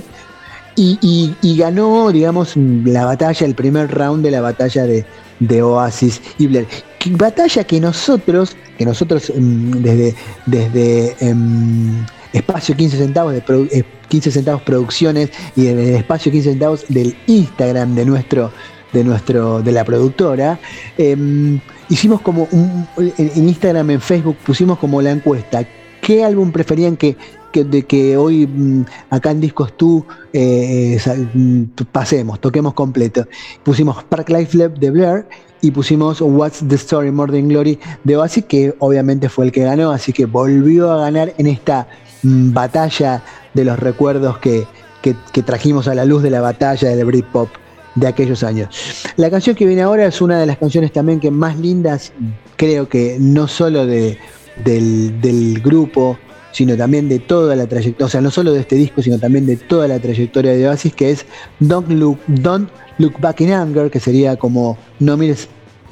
[0.84, 6.68] Y, ganó, digamos, la batalla, el primer round de la batalla de, Oasis y Blair.
[7.12, 10.16] Batalla que nosotros, que nosotros em, desde,
[10.48, 12.04] desde em,
[12.34, 17.94] Espacio 15 centavos de 15 eh, centavos producciones y desde Espacio 15 centavos del Instagram
[17.94, 18.52] de nuestro,
[18.92, 20.60] de nuestro, de la productora,
[20.98, 21.60] em,
[21.90, 25.64] hicimos como un, en Instagram, en Facebook, pusimos como la encuesta.
[26.02, 27.16] ¿Qué álbum preferían que
[27.52, 30.98] que, de que hoy mm, acá en Discos Tú eh,
[31.34, 33.28] mm, pasemos, toquemos completo.
[33.64, 35.26] Pusimos Park Life Lab de Blair
[35.62, 39.92] y pusimos What's the Story Than Glory de Oasis, que obviamente fue el que ganó,
[39.92, 41.88] así que volvió a ganar en esta
[42.24, 43.24] mm, batalla
[43.54, 44.66] de los recuerdos que,
[45.02, 47.50] que, trajimos a la luz de la batalla del Britpop
[47.96, 49.04] de aquellos años.
[49.18, 52.14] La canción que viene ahora es una de las canciones también que más lindas,
[52.56, 54.18] creo que no solo de,
[54.64, 56.18] del grupo,
[56.52, 59.46] sino también de toda la trayectoria, o sea, no solo de este disco, sino también
[59.46, 61.26] de toda la trayectoria de Oasis, que es
[61.60, 65.48] Don't Look, Don't Look Back in Anger, que sería como No mires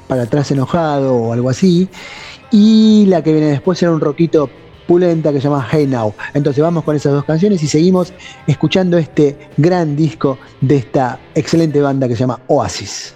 [0.08, 1.88] para atrás enojado o algo así.
[2.50, 4.50] Y la que viene después era un rockito
[4.86, 6.12] pulenta que se llama Hey Now.
[6.34, 8.12] Entonces vamos con esas dos canciones y seguimos
[8.48, 13.14] escuchando este gran disco de esta excelente banda que se llama Oasis.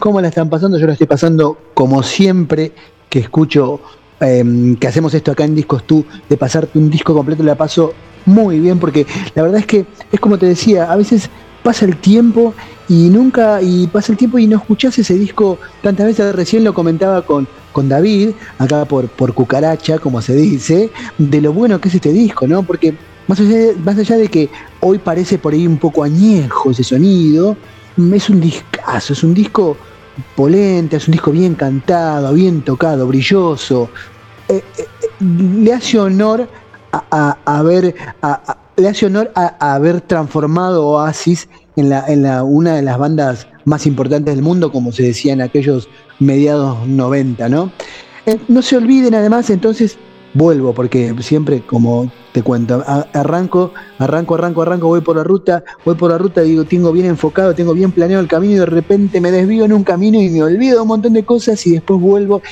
[0.00, 0.78] ¿Cómo la están pasando?
[0.78, 2.72] Yo la estoy pasando como siempre
[3.08, 3.80] que escucho,
[4.18, 7.92] em, que hacemos esto acá en Discos Tú, de pasarte un disco completo, la paso
[8.26, 11.30] muy bien porque la verdad es que es como te decía, a veces
[11.62, 12.54] pasa el tiempo
[12.88, 16.72] y nunca, y pasa el tiempo y no escuchás ese disco tantas veces, recién lo
[16.74, 21.88] comentaba con, con David, acá por, por cucaracha, como se dice, de lo bueno que
[21.88, 22.62] es este disco, ¿no?
[22.62, 22.94] Porque
[23.28, 24.48] más allá, de, más allá de que
[24.80, 27.56] hoy parece por ahí un poco añejo ese sonido,
[28.14, 29.76] es un discazo, es un disco
[30.36, 33.90] polente, es un disco bien cantado, bien tocado, brilloso.
[34.48, 34.86] Eh, eh,
[35.20, 36.48] le hace honor
[36.92, 37.94] a, haber,
[38.76, 43.46] le hace honor a, haber transformado Oasis en, la, en la, una de las bandas
[43.64, 47.70] más importantes del mundo, como se decía en aquellos mediados 90, ¿no?
[48.26, 49.98] Eh, no se olviden además entonces
[50.34, 55.94] vuelvo, porque siempre, como te cuento, arranco, arranco, arranco, arranco, voy por la ruta, voy
[55.94, 59.20] por la ruta, digo, tengo bien enfocado, tengo bien planeado el camino y de repente
[59.20, 62.42] me desvío en un camino y me olvido un montón de cosas y después vuelvo.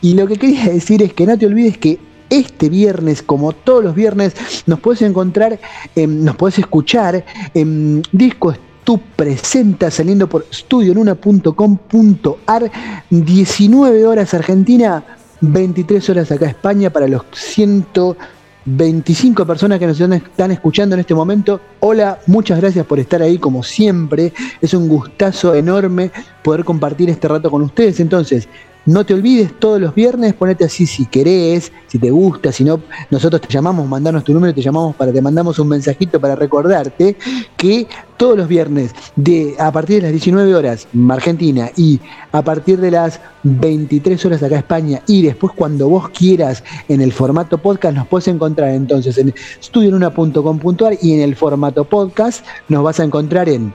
[0.00, 3.84] Y lo que quería decir es que no te olvides que este viernes, como todos
[3.84, 4.34] los viernes,
[4.66, 5.60] nos puedes encontrar,
[5.94, 7.24] nos puedes escuchar
[7.54, 8.56] en Discos
[8.86, 12.70] tú presenta saliendo por studionuna.com.ar
[13.10, 15.04] 19 horas Argentina
[15.40, 21.60] 23 horas acá España para los 125 personas que nos están escuchando en este momento.
[21.80, 24.32] Hola, muchas gracias por estar ahí como siempre.
[24.60, 26.10] Es un gustazo enorme
[26.42, 28.00] poder compartir este rato con ustedes.
[28.00, 28.48] Entonces,
[28.86, 32.80] no te olvides todos los viernes, ponete así si querés, si te gusta, si no,
[33.10, 37.16] nosotros te llamamos, mandanos tu número, te llamamos para, te mandamos un mensajito para recordarte
[37.56, 42.00] que todos los viernes, de, a partir de las 19 horas, Argentina, y
[42.32, 47.12] a partir de las 23 horas acá España, y después cuando vos quieras en el
[47.12, 53.00] formato podcast, nos puedes encontrar entonces en studionuna.com.ar y en el formato podcast nos vas
[53.00, 53.74] a encontrar en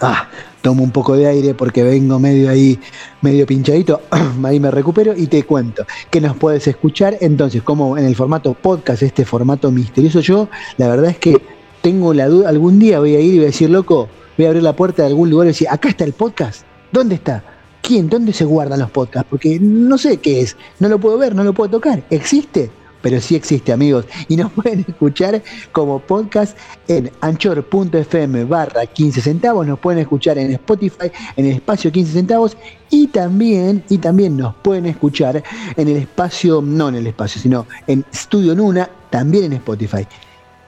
[0.00, 0.28] Ah,
[0.66, 2.76] tomo un poco de aire porque vengo medio ahí,
[3.20, 4.00] medio pinchadito,
[4.42, 8.52] ahí me recupero y te cuento que nos puedes escuchar entonces como en el formato
[8.52, 10.18] podcast, este formato misterioso.
[10.18, 11.40] Yo, la verdad es que
[11.82, 14.48] tengo la duda, algún día voy a ir y voy a decir, loco, voy a
[14.48, 17.44] abrir la puerta de algún lugar y decir, acá está el podcast, ¿dónde está?
[17.80, 18.08] ¿Quién?
[18.08, 19.28] ¿Dónde se guardan los podcasts?
[19.30, 22.72] Porque no sé qué es, no lo puedo ver, no lo puedo tocar, ¿existe?
[23.06, 24.04] Pero sí existe amigos.
[24.26, 25.40] Y nos pueden escuchar
[25.70, 31.92] como podcast en anchor.fm barra 15 centavos, nos pueden escuchar en Spotify en el espacio
[31.92, 32.56] 15 centavos.
[32.90, 35.40] Y también, y también nos pueden escuchar
[35.76, 40.04] en el espacio, no en el espacio, sino en Studio Nuna, también en Spotify.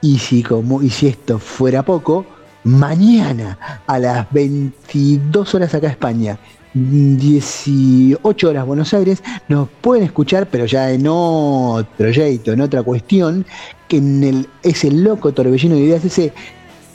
[0.01, 2.25] Y si, como, y si esto fuera poco,
[2.63, 6.39] mañana a las 22 horas acá España
[6.73, 13.45] 18 horas Buenos Aires, nos pueden escuchar, pero ya en otro proyecto, en otra cuestión,
[13.87, 16.31] que en el, ese loco torbellino de ideas, ese,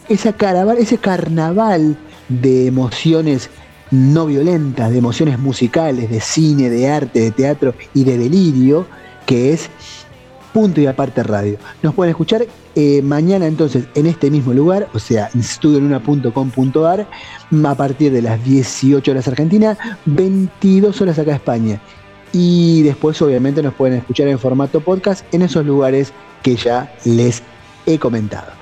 [0.09, 1.97] esa carnaval, ese carnaval
[2.29, 3.51] de emociones
[3.91, 8.87] no violentas, de emociones musicales, de cine, de arte, de teatro y de delirio,
[9.27, 9.71] que es
[10.55, 11.59] Punto y Aparte Radio.
[11.83, 12.47] Nos pueden escuchar
[12.77, 17.09] eh, mañana entonces en este mismo lugar, o sea, en studionuna.com.ar,
[17.67, 19.77] a partir de las 18 horas Argentina,
[20.07, 21.81] 22 horas acá España.
[22.33, 26.13] Y después obviamente nos pueden escuchar en formato podcast en esos lugares
[26.45, 27.43] que ya les
[27.85, 28.53] he comentado.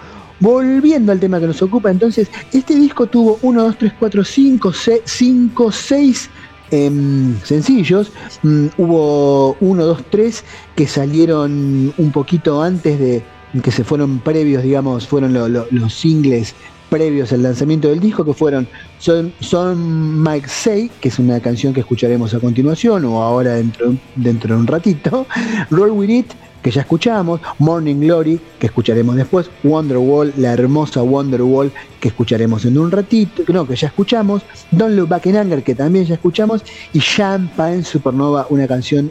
[0.40, 4.72] Volviendo al tema que nos ocupa, entonces, este disco tuvo 1, 2, 3, 4, 5,
[4.72, 6.30] 6, 5, 6
[6.72, 8.10] Em, sencillos.
[8.42, 10.42] Mm, hubo uno, dos, tres
[10.74, 13.22] que salieron un poquito antes de
[13.62, 15.34] que se fueron previos, digamos, fueron
[15.70, 16.54] los singles
[16.88, 18.66] previos al lanzamiento del disco, que fueron
[18.98, 23.94] Son, son Mike Say, que es una canción que escucharemos a continuación o ahora dentro,
[24.16, 25.26] dentro de un ratito,
[25.70, 26.32] Roll With It,
[26.62, 32.78] que ya escuchamos, Morning Glory, que escucharemos después, Wonderwall, la hermosa Wonderwall, que escucharemos en
[32.78, 36.62] un ratito, no, que ya escuchamos, Don't Look Back in Anger, que también ya escuchamos,
[36.92, 39.10] y Champagne Supernova, una canción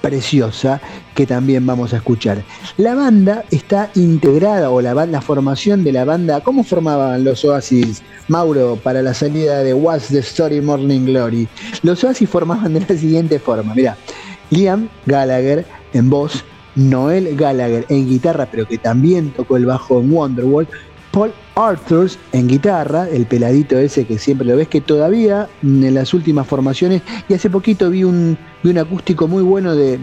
[0.00, 0.80] preciosa
[1.14, 2.42] que también vamos a escuchar.
[2.76, 8.76] La banda está integrada, o la, formación de la banda, ¿cómo formaban los Oasis, Mauro,
[8.82, 11.48] para la salida de What's the Story Morning Glory?
[11.82, 13.96] Los Oasis formaban de la siguiente forma, mira,
[14.50, 16.44] Liam Gallagher en voz,
[16.76, 20.68] Noel Gallagher en guitarra, pero que también tocó el bajo en Wonderwall,
[21.10, 26.12] Paul Arthurs en guitarra, el peladito ese que siempre lo ves, que todavía en las
[26.12, 29.98] últimas formaciones, y hace poquito vi un, un acústico muy bueno de,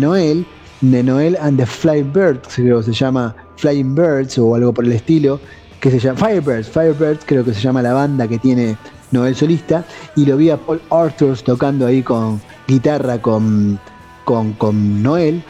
[0.00, 0.46] Noel,
[0.80, 4.86] de Noel and the Flying Birds, creo que se llama Flying Birds o algo por
[4.86, 5.38] el estilo,
[5.80, 8.76] que se llama Firebirds, Firebirds creo que se llama la banda que tiene
[9.12, 9.84] Noel solista,
[10.16, 13.78] y lo vi a Paul Arthurs tocando ahí con guitarra con,
[14.24, 15.42] con, con Noel,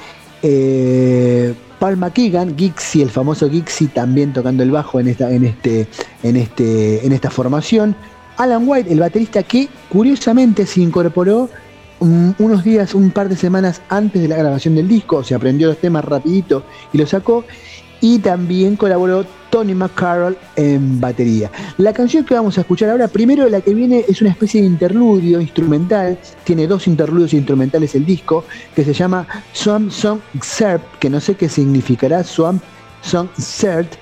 [0.43, 5.87] eh, Palma Keegan, Gixi, el famoso Gixi, también tocando el bajo en esta, en este,
[6.23, 7.95] en este, en esta formación.
[8.37, 11.49] Alan White, el baterista que curiosamente se incorporó
[12.01, 15.69] mm, unos días, un par de semanas antes de la grabación del disco, se aprendió
[15.69, 17.45] los temas rapidito y lo sacó.
[18.01, 21.51] Y también colaboró Tony McCarroll en batería.
[21.79, 24.67] La canción que vamos a escuchar ahora, primero la que viene es una especie de
[24.67, 28.45] interludio instrumental, tiene dos interludios instrumentales el disco,
[28.75, 32.63] que se llama Swamp Song Cert, que no sé qué significará Swamp
[33.03, 33.95] Song Cert,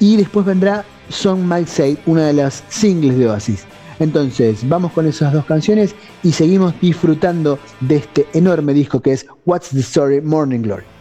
[0.00, 3.64] y después vendrá Song My Say, una de las singles de Oasis.
[4.00, 9.26] Entonces, vamos con esas dos canciones y seguimos disfrutando de este enorme disco que es
[9.44, 10.97] What's the Story Morning Glory.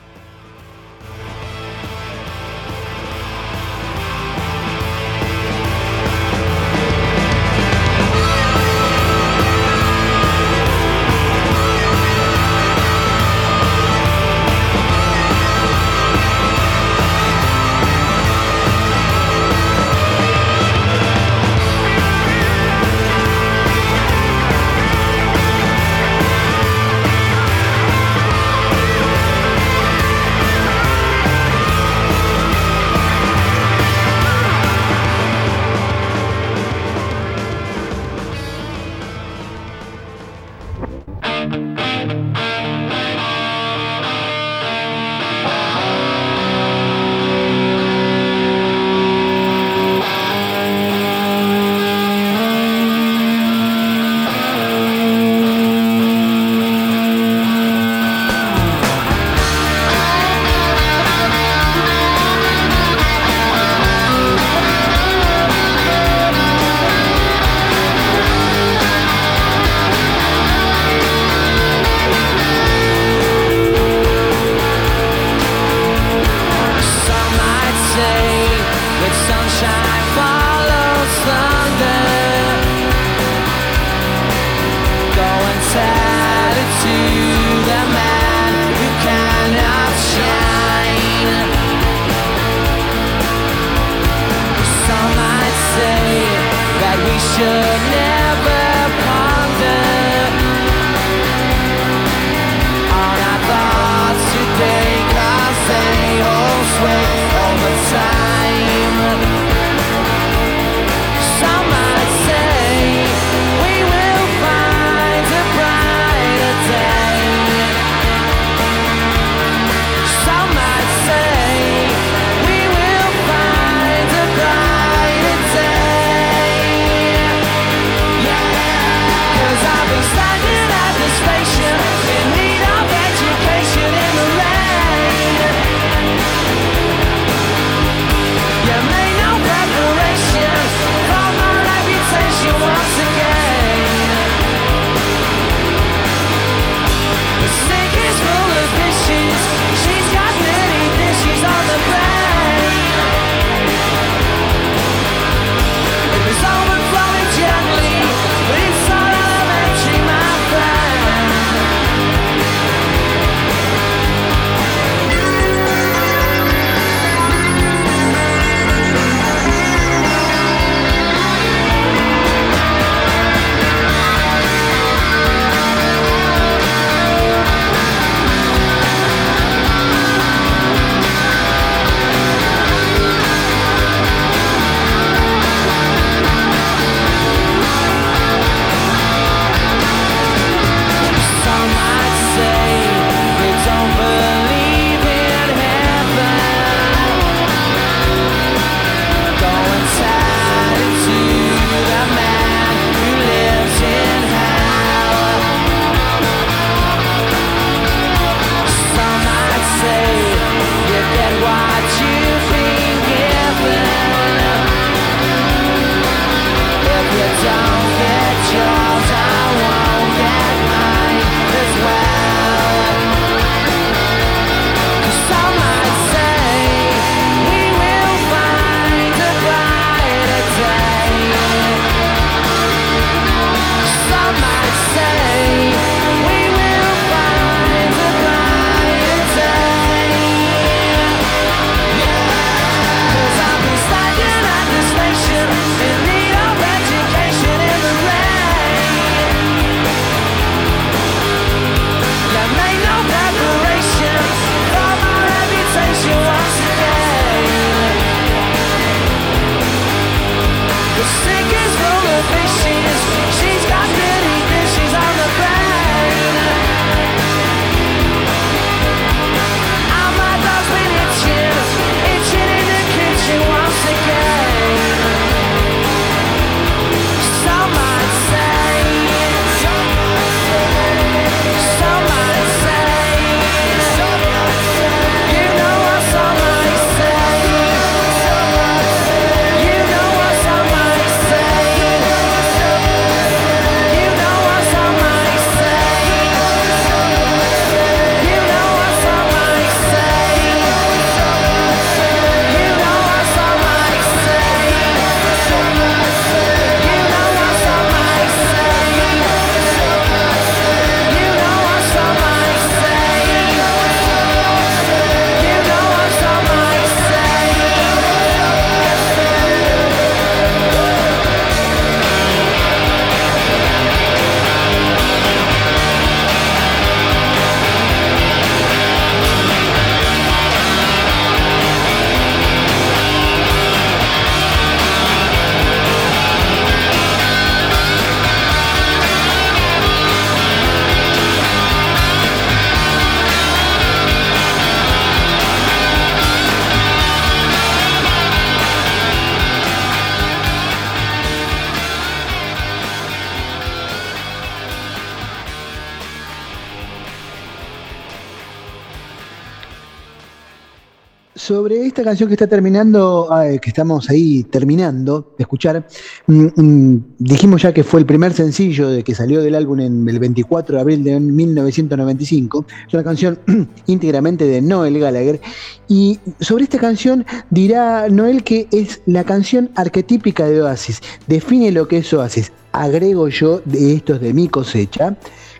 [362.07, 363.29] Canción que está terminando,
[363.61, 365.87] que estamos ahí terminando de escuchar,
[366.27, 370.07] mm, mm, dijimos ya que fue el primer sencillo de que salió del álbum en
[370.09, 372.65] el 24 de abril de 1995.
[372.87, 373.39] Es una canción
[373.87, 375.39] íntegramente de Noel Gallagher.
[375.87, 381.01] Y sobre esta canción dirá Noel que es la canción arquetípica de Oasis.
[381.27, 382.51] Define lo que es Oasis.
[382.71, 385.17] Agrego yo de estos de mi cosecha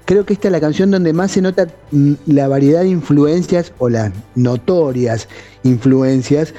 [0.08, 3.74] creo que esta es la canción donde más se nota mm, la variedad de influencias
[3.78, 5.28] o las notorias
[5.64, 6.54] influencias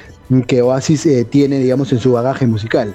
[0.46, 2.94] que Oasis eh, tiene, digamos, en su bagaje musical.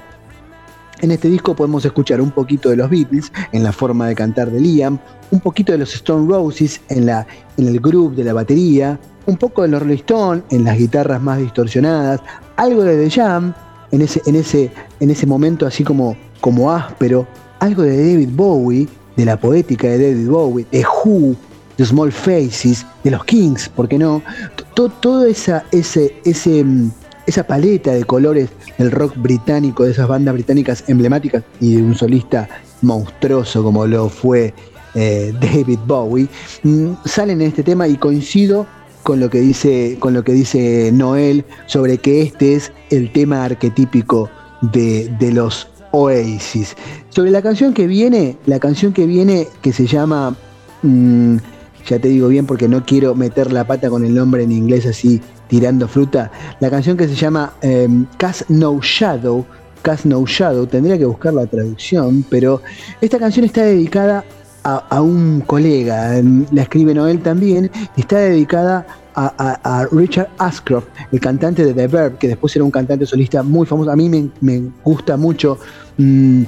[1.01, 4.51] En este disco podemos escuchar un poquito de los Beatles en la forma de cantar
[4.51, 4.99] de Liam,
[5.31, 7.25] un poquito de los Stone Roses en, la,
[7.57, 11.19] en el groove de la batería, un poco de los Rolling Stones en las guitarras
[11.19, 12.21] más distorsionadas,
[12.57, 13.55] algo de The Jam
[13.91, 17.27] en ese, en ese, en ese momento así como, como áspero,
[17.59, 21.35] algo de David Bowie de la poética de David Bowie, de Who,
[21.77, 24.21] de Small Faces, de los Kings, ¿por qué no?
[24.73, 26.91] Toda esa, ese, ese, mm,
[27.25, 31.95] esa paleta de colores del rock británico, de esas bandas británicas emblemáticas y de un
[31.95, 32.47] solista
[32.81, 34.53] monstruoso como lo fue
[34.95, 36.27] eh, David Bowie,
[36.63, 38.65] mm, salen en este tema y coincido
[39.03, 43.43] con lo que dice, con lo que dice Noel sobre que este es el tema
[43.43, 44.29] arquetípico
[44.61, 46.75] de, de los Oasis.
[47.09, 50.35] Sobre la canción que viene, la canción que viene que se llama,
[50.81, 51.37] mm,
[51.87, 54.87] ya te digo bien porque no quiero meter la pata con el nombre en inglés
[54.87, 59.45] así tirando fruta, la canción que se llama em, Cast No Shadow,
[59.83, 62.61] Cast No Shadow, tendría que buscar la traducción, pero
[62.99, 64.23] esta canción está dedicada
[64.63, 71.65] a, un colega, em, la escribe Noel también, está dedicada a, Richard Ashcroft, el cantante
[71.65, 73.91] de The Verb, que después era un cantante solista muy famoso.
[73.91, 75.59] A mí me, gusta mucho
[75.97, 76.43] mm,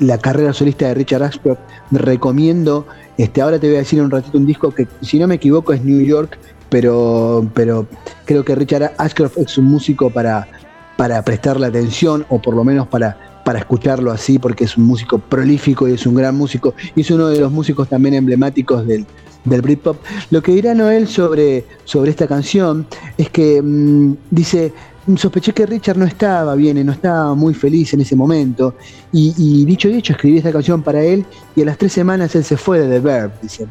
[0.00, 1.60] la carrera solista de Richard Ashcroft.
[1.90, 2.86] Recomiendo,
[3.16, 5.72] este, ahora te voy a decir un ratito un disco que, si no me equivoco,
[5.72, 6.38] es New York,
[6.68, 7.86] pero, pero
[8.24, 10.48] creo que Richard Ashcroft es un músico para,
[10.96, 15.18] para prestarle atención, o por lo menos para, para escucharlo así, porque es un músico
[15.18, 19.06] prolífico y es un gran músico, es uno de los músicos también emblemáticos del,
[19.44, 19.96] del Britpop.
[20.30, 22.86] Lo que dirá Noel sobre, sobre esta canción
[23.16, 24.72] es que mm, dice,
[25.16, 28.74] sospeché que Richard no estaba bien, no estaba muy feliz en ese momento.
[29.12, 31.24] Y, dicho y hecho, escribí esta canción para él
[31.56, 33.66] y a las tres semanas él se fue de The Verb, dice.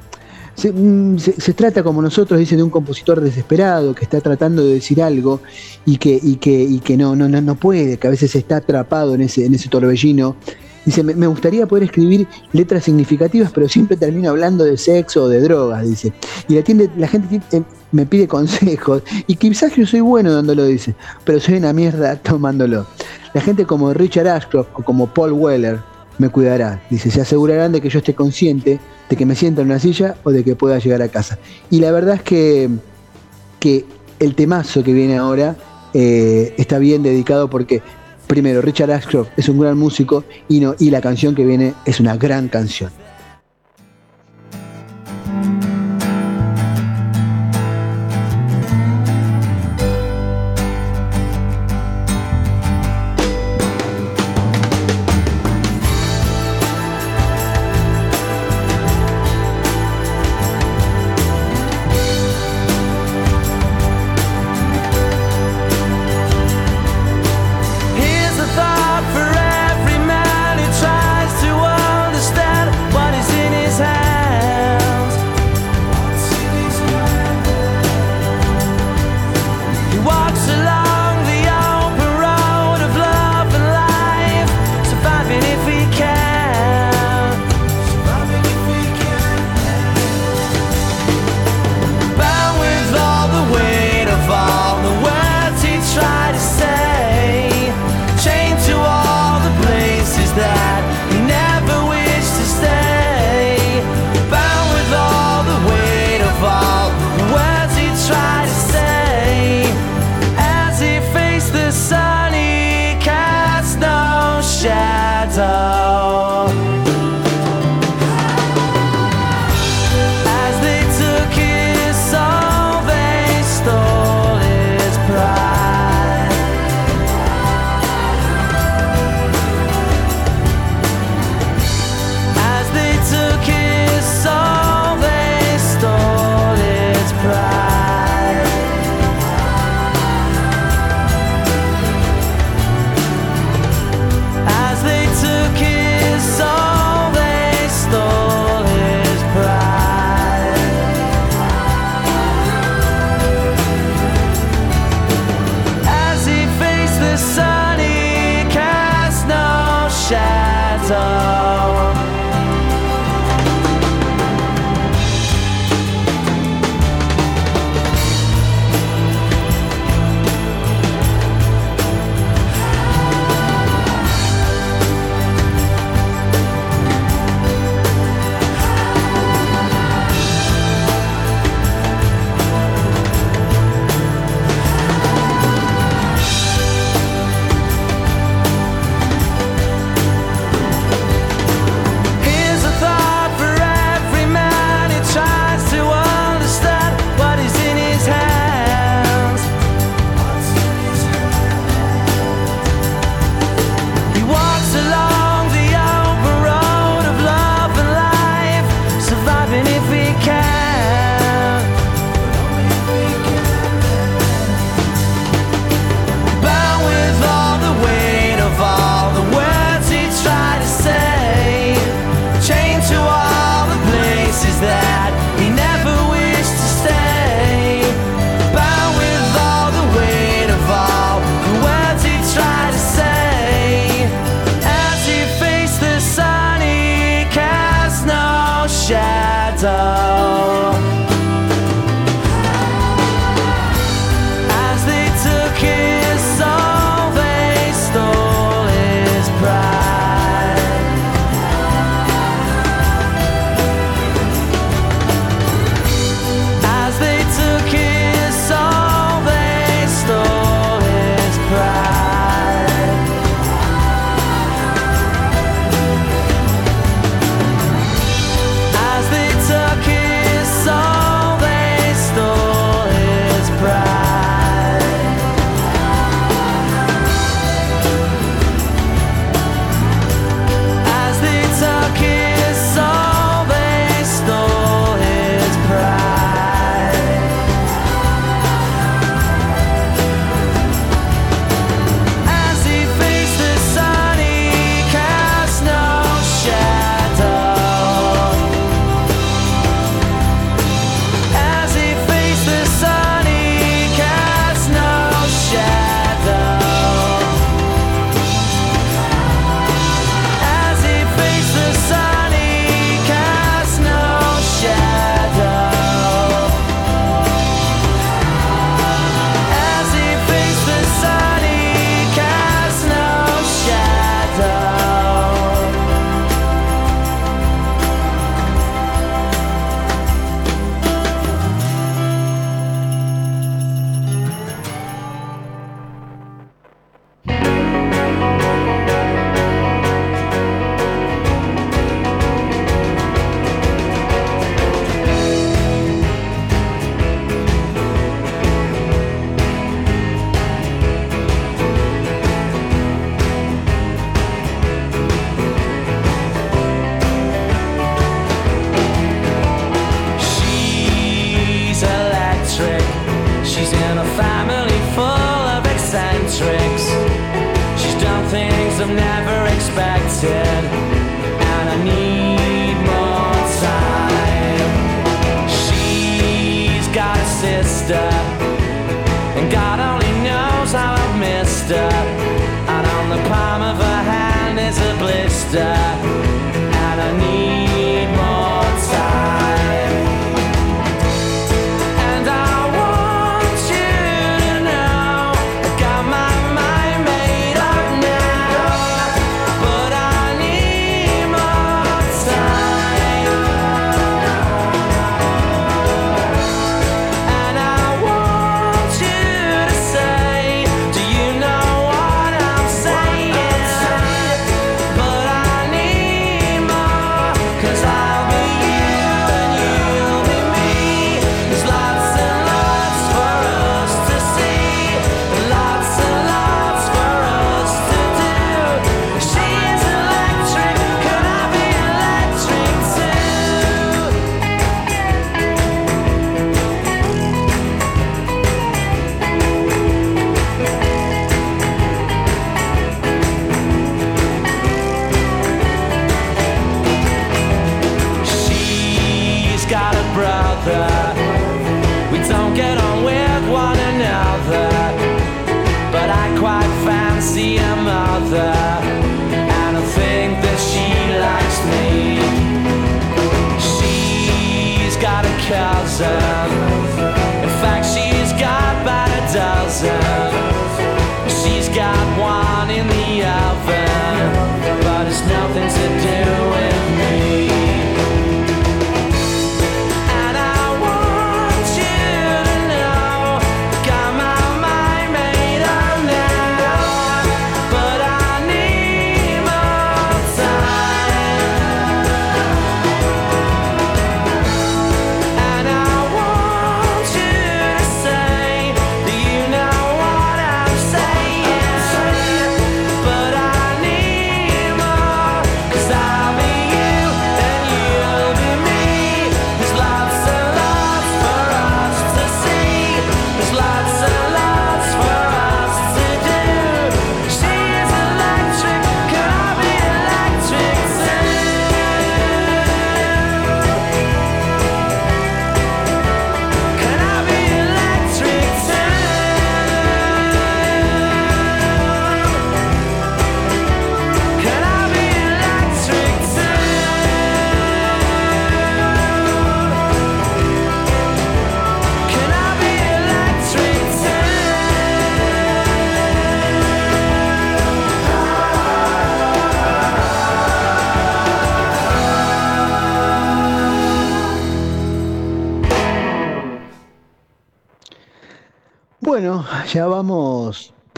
[0.73, 5.03] Mm, se, trata, como nosotros, dice, de un compositor desesperado que está tratando de decir
[5.03, 5.41] algo
[5.85, 10.35] y que, no, no, no, puede, que a veces está atrapado en ese torbellino
[10.87, 15.41] Dice, me, gustaría poder escribir letras significativas, pero siempre termino hablando de sexo o de
[15.41, 16.13] drogas, dice.
[16.47, 16.63] Y la,
[16.95, 17.61] la gente eh,
[17.91, 22.87] me pide consejos, y quizás yo soy bueno dándolo, dice, pero soy una mierda tomándolo.
[23.33, 25.81] La gente como Richard Ashcroft o como Paul Weller
[26.19, 26.81] me cuidará.
[26.89, 28.79] Dice, se asegurarán de que yo esté consciente
[29.09, 31.37] de que me sienta en una silla o de que pueda llegar a casa.
[31.69, 32.69] Y la verdad es que,
[33.59, 33.83] que
[34.19, 35.57] el temazo que viene ahora
[35.93, 37.81] eh, está bien dedicado porque
[38.27, 40.59] primero, Richard Ashcroft es un gran músico y,
[40.89, 42.91] la canción que viene es una gran canción.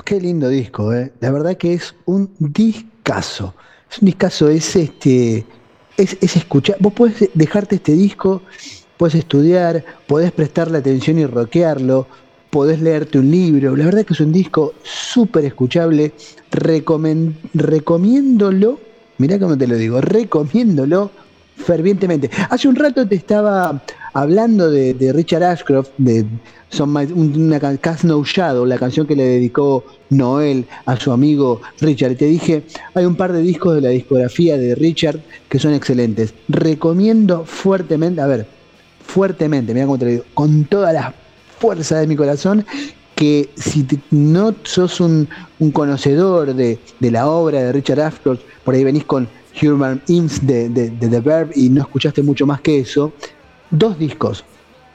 [0.09, 1.13] Qué lindo disco, ¿eh?
[1.19, 3.53] La verdad que es un discazo.
[3.91, 5.45] Es un discazo, es este.
[5.97, 6.77] Es, es escuchar.
[6.79, 8.41] Vos podés dejarte este disco,
[8.97, 12.07] podés estudiar, podés prestarle atención y rockearlo,
[12.49, 13.75] podés leerte un libro.
[13.75, 16.11] La verdad que es un disco súper escuchable.
[17.53, 18.79] recomiéndolo.
[19.19, 21.11] Mirá cómo te lo digo, recomiéndolo
[21.55, 22.31] fervientemente.
[22.49, 23.79] Hace un rato te estaba
[24.13, 26.25] hablando de, Richard Ashcroft, de
[26.69, 32.15] son una Cast No Shadow, la canción que le dedicó Noel a su amigo Richard.
[32.15, 32.63] te dije,
[32.93, 35.19] hay un par de discos de la discografía de Richard
[35.49, 36.33] que son excelentes.
[36.47, 38.45] Recomiendo fuertemente, a ver,
[39.03, 41.13] fuertemente, mira cómo te digo, con toda la
[41.59, 42.65] fuerza de mi corazón,
[43.15, 45.27] que si no sos un,
[45.73, 49.27] conocedor de, la obra de Richard Ashcroft, por ahí venís con
[49.61, 53.11] Human Imps de, de The Verb y no escuchaste mucho más que eso,
[53.71, 54.43] dos discos.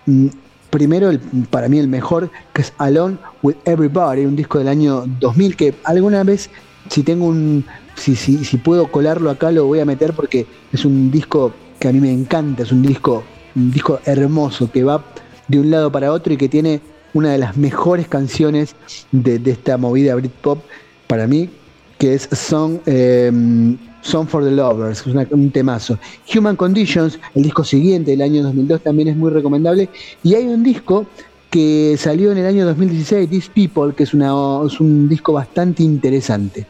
[0.06, 0.28] Mm,
[0.70, 1.10] primero,
[1.50, 5.74] para mí el mejor, que es Alone with Everybody, un disco del año 2000 que
[5.84, 6.50] alguna vez,
[6.90, 7.64] si tengo un,
[7.94, 11.88] si, si, si puedo colarlo acá, lo voy a meter porque es un disco que
[11.88, 13.22] a mí me encanta, es un disco,
[13.54, 15.04] un disco hermoso que va
[15.48, 16.80] de un lado para otro y que tiene
[17.12, 18.74] una de las mejores canciones
[19.12, 20.64] de, esta movida Britpop
[21.06, 21.50] para mí,
[21.98, 23.30] que es Song eh,
[24.04, 25.98] Song for the Lovers, es un temazo.
[26.34, 29.88] Human Conditions, el disco siguiente del año 2002, también es muy recomendable.
[30.22, 31.06] Y hay un disco
[31.50, 34.32] que salió en el año 2016, These People, que es, una,
[34.66, 36.66] es un disco bastante interesante.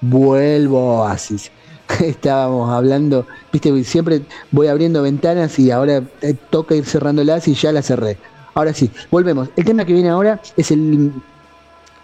[0.00, 1.50] Vuelvo a Oasis.
[2.00, 4.22] Estábamos hablando, viste, siempre
[4.52, 8.16] voy abriendo ventanas y ahora eh, toca ir cerrándolas y ya las cerré.
[8.54, 9.48] Ahora sí, volvemos.
[9.56, 11.12] El tema que viene ahora es el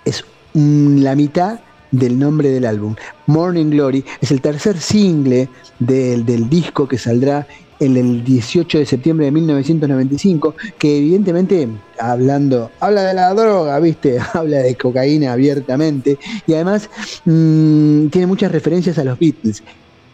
[0.05, 1.61] es la mitad
[1.93, 2.97] del nombre del álbum.
[3.27, 5.49] Morning Glory es el tercer single
[5.79, 7.47] del, disco que saldrá
[7.79, 14.19] en el 18 de septiembre de 1995, que evidentemente hablando, habla de la droga, viste,
[14.33, 16.89] habla de cocaína abiertamente y además
[17.25, 19.63] mm, tiene muchas referencias a los Beatles.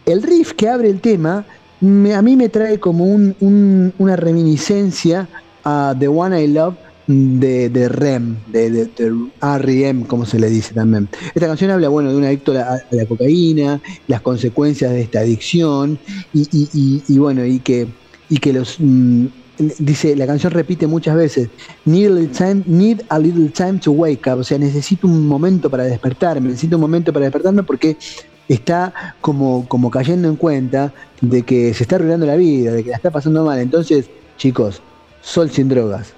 [0.05, 1.45] El riff que abre el tema
[1.81, 5.29] a mí me trae como una reminiscencia
[5.65, 6.75] a The One I Love
[7.09, 9.13] de, REM, de, de,
[9.59, 11.09] REM, como se le dice también.
[11.35, 15.99] Esta canción habla, bueno, de un adicto a la, cocaína, las consecuencias de esta adicción,
[16.35, 17.89] y, bueno, y que,
[18.29, 18.77] y que los...
[18.79, 19.27] Mm,
[19.79, 21.49] dice, la canción repite muchas veces,
[21.85, 25.27] need a, little time, need a little time to wake up, o sea, necesito un
[25.27, 27.97] momento para despertarme, necesito un momento para despertarme porque
[28.49, 32.91] está como, como cayendo en cuenta de que se está arruinando la vida, de que
[32.91, 33.59] la está pasando mal.
[33.59, 34.81] Entonces, chicos,
[35.23, 36.15] sol sin drogas,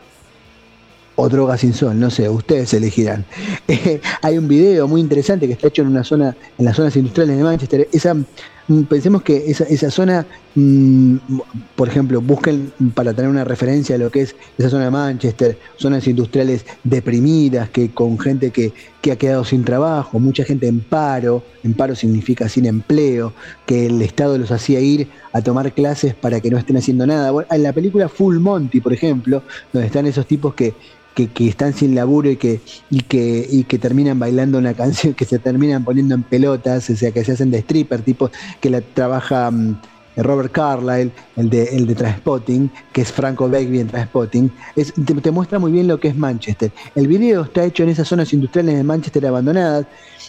[1.16, 3.24] o droga sin sol, no sé, ustedes elegirán.
[3.72, 6.96] Eh, hay un video muy interesante que está hecho en una zona, en las zonas
[6.96, 7.88] industriales de Manchester.
[7.92, 10.26] Esa, mm, pensemos que esa, esa zona,
[10.56, 11.16] mm,
[11.76, 15.56] por ejemplo, busquen para tener una referencia a lo que es esa zona de Manchester,
[15.76, 20.80] zonas industriales deprimidas, que con gente que, que ha quedado sin trabajo, mucha gente en
[20.80, 23.32] paro, en paro significa sin empleo,
[23.66, 27.32] que el Estado los hacía ir a tomar clases para que no estén haciendo nada.
[27.50, 29.42] en la película Full Monty, por ejemplo,
[29.72, 30.74] donde están esos tipos que
[31.14, 32.60] que, están sin laburo y que,
[32.90, 36.96] y que, y que terminan bailando una canción, que se terminan poniendo en pelotas, o
[36.96, 38.30] sea, que se hacen de stripper, tipo
[38.60, 39.76] que la trabaja mm,
[40.16, 45.30] Robert Carlyle, el de, el de Transpotting, que es Franco Begbie en Transpotting, es, te,
[45.30, 46.72] muestra muy bien lo que es Manchester.
[46.94, 49.86] El video está hecho en esas zonas industriales de Manchester abandonadas.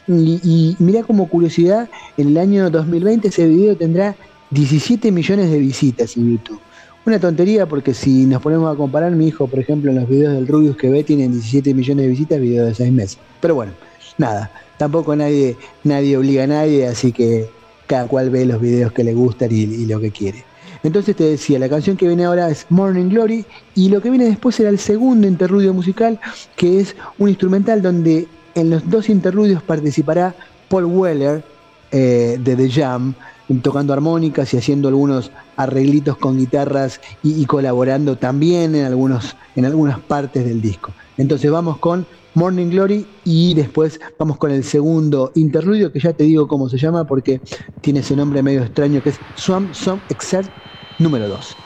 [0.07, 4.15] Y, y mira como curiosidad, en el año 2020 ese video tendrá
[4.51, 6.59] 17 millones de visitas en YouTube.
[7.03, 10.33] Una tontería porque si nos ponemos a comparar, mi hijo, por ejemplo, en los videos
[10.33, 13.17] del Rubius que ve, tienen 17 millones de visitas, videos de 6 meses.
[13.39, 13.71] Pero bueno,
[14.19, 17.49] nada, tampoco nadie, nadie obliga a nadie, así que
[17.87, 20.43] cada cual ve los videos que le gustan y, lo que quiere.
[20.83, 23.45] Entonces te decía, la canción que viene ahora es Morning Glory
[23.75, 26.19] y lo que viene después será el segundo interludio musical,
[26.55, 30.35] que es un instrumental donde en los dos interludios participará
[30.69, 31.43] Paul Weller
[31.91, 33.13] eh, de The Jam,
[33.59, 39.99] tocando armónicas y haciendo algunos arreglitos con guitarras y, colaborando también en, algunos, en algunas
[39.99, 40.93] partes del disco.
[41.17, 46.23] Entonces vamos con Morning Glory y después vamos con el segundo interludio que ya te
[46.23, 47.41] digo cómo se llama porque
[47.81, 50.49] tiene ese nombre medio extraño que es Swamp Song Exert
[50.97, 51.57] número 2.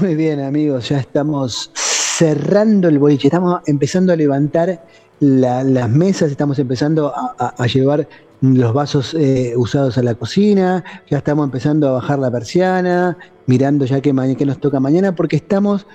[0.00, 4.84] Muy bien, amigos, ya estamos cerrando el boliche, estamos empezando a levantar
[5.20, 8.08] las mesas, estamos empezando a, llevar
[8.40, 13.16] los vasos eh, usados a la cocina, ya estamos empezando a bajar la persiana,
[13.46, 15.86] mirando ya qué, nos toca mañana, porque estamos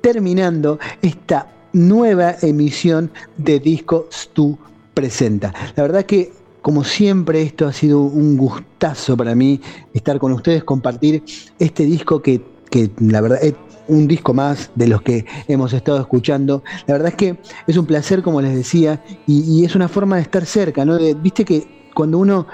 [0.00, 4.58] terminando esta nueva emisión de Disco Stu
[4.94, 5.54] Presenta.
[5.76, 9.60] La verdad que como siempre, esto ha sido un gustazo para mí
[9.92, 11.22] estar con ustedes, compartir
[11.58, 13.54] este disco que, que la verdad es
[13.86, 16.64] un disco más de los que hemos estado escuchando.
[16.88, 17.38] La verdad es que
[17.68, 20.98] es un placer, como les decía, y, es una forma de estar cerca, ¿no?
[20.98, 22.48] Viste que cuando uno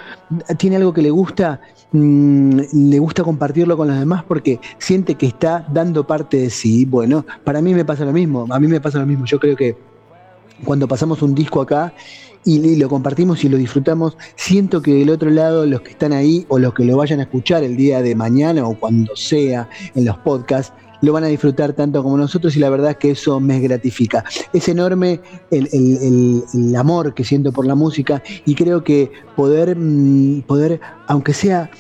[0.59, 2.61] tiene algo que le gusta, mm,
[2.91, 6.85] le gusta compartirlo con los demás porque siente que está dando parte de sí.
[6.85, 9.25] Bueno, para mí me pasa lo mismo, a mí me pasa lo mismo.
[9.25, 9.75] Yo creo que
[10.67, 11.95] cuando pasamos un disco acá
[12.45, 16.47] y, lo compartimos y lo disfrutamos, siento que del otro lado los que están ahí
[16.49, 20.05] o los que lo vayan a escuchar el día de mañana o cuando sea en
[20.05, 20.73] los podcasts,
[21.03, 24.25] lo van a disfrutar tanto como nosotros y la verdad es que eso me gratifica.
[24.53, 30.81] Es enorme el, amor que siento por la música y creo que poder, mm, poder
[31.07, 31.71] aunque sea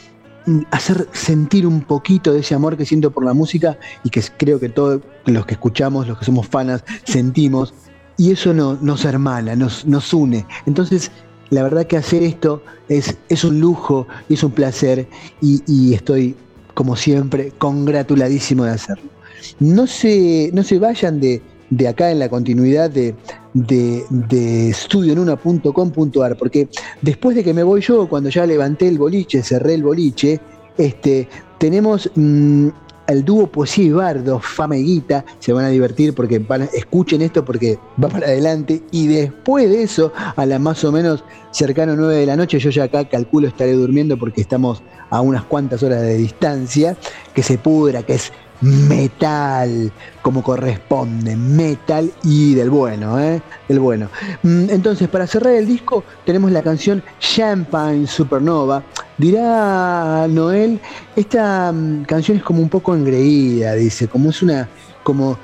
[0.46, 4.22] mm, hacer sentir un poquito de ese amor que siento por la música y que
[4.36, 7.74] creo que todos los que escuchamos, los que somos fanas, sentimos,
[8.16, 10.46] y eso no, nos hermana, nos, une.
[10.66, 11.10] Entonces,
[11.50, 15.08] la verdad que hacer esto es, un lujo, es un placer
[15.40, 16.36] y, estoy,
[16.74, 19.10] como siempre, congratuladísimo de hacerlo.
[19.58, 21.42] No se, no se vayan de,
[21.88, 23.14] acá en la continuidad de,
[23.54, 26.68] de, de studioenuna.com.ar, porque
[27.00, 30.40] después de que me voy yo, cuando ya levanté el boliche, cerré el boliche,
[30.76, 31.28] este,
[31.58, 32.68] tenemos mm,
[33.12, 37.44] el dúo Poesía Bardo, Fama y Guita, se van a divertir porque van escuchen esto
[37.44, 38.82] porque va para adelante.
[38.90, 42.70] Y después de eso, a las más o menos cercano 9 de la noche, yo
[42.70, 46.96] ya acá calculo estaré durmiendo porque estamos a unas cuantas horas de distancia,
[47.34, 49.90] que se pudra, que es metal,
[50.22, 53.40] como corresponde, metal y del bueno, ¿eh?
[53.68, 54.08] Del bueno.
[54.42, 58.82] Mm, entonces, para cerrar el disco, tenemos la canción Champagne Supernova.
[59.16, 60.80] Dirá Noel,
[61.16, 64.68] esta mm, canción es como un poco engreída, dice, como es una,
[65.02, 65.38] como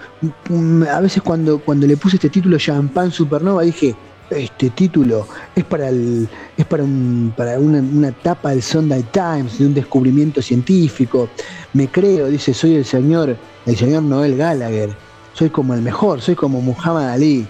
[0.49, 3.95] mm, a veces cuando, cuando le puse este título Champagne Supernova dije,
[4.31, 9.59] este título es para el, es para un, para una, una tapa del Sunday Times
[9.59, 11.29] de un descubrimiento científico.
[11.73, 13.37] Me creo, dice, soy el señor,
[13.67, 14.91] el señor Noel Gallagher.
[15.33, 17.47] Soy como el mejor, soy como Muhammad Ali.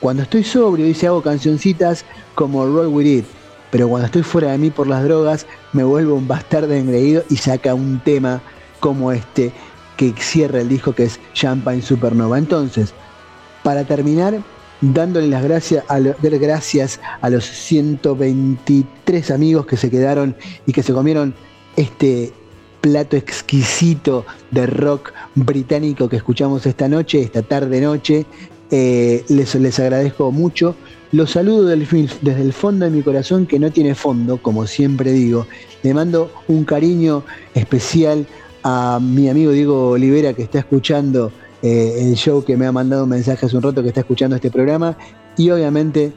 [0.00, 2.04] Cuando estoy sobrio, dice, hago cancioncitas
[2.34, 3.24] como Roll With It.
[3.70, 7.36] Pero cuando estoy fuera de mí por las drogas, me vuelvo un bastardo engreído y
[7.36, 8.42] saca un tema
[8.80, 9.52] como este
[9.96, 12.36] que cierra el disco que es Champagne Supernova.
[12.36, 12.92] Entonces,
[13.62, 14.42] para terminar,
[14.82, 20.36] dándole las gracias a, gracias a los 123 amigos que se quedaron
[20.66, 21.34] y que se comieron
[21.76, 22.32] este
[22.80, 28.26] plato exquisito de rock británico que escuchamos esta noche, esta tarde noche.
[28.70, 30.74] Eh, les, les agradezco mucho.
[31.12, 35.46] Los saludo desde el fondo de mi corazón, que no tiene fondo, como siempre digo.
[35.82, 37.22] Le mando un cariño
[37.54, 38.26] especial
[38.62, 41.30] a mi amigo Diego Olivera, que está escuchando
[41.62, 44.36] eh, el show que me ha mandado un mensaje hace un rato que está escuchando
[44.36, 44.96] este programa
[45.36, 46.12] y obviamente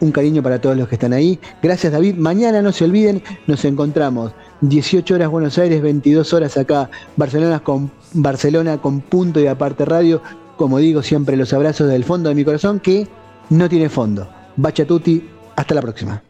[0.00, 1.38] un cariño para todos los que están ahí.
[1.62, 2.16] Gracias David.
[2.16, 4.32] Mañana no se olviden, nos encontramos
[4.62, 10.22] 18 horas Buenos Aires, 22 horas acá Barcelona con, Barcelona con punto y aparte radio.
[10.56, 13.08] Como digo siempre, los abrazos del fondo de mi corazón que
[13.48, 14.28] no tiene fondo.
[14.56, 16.29] Bacha tutti, hasta la próxima.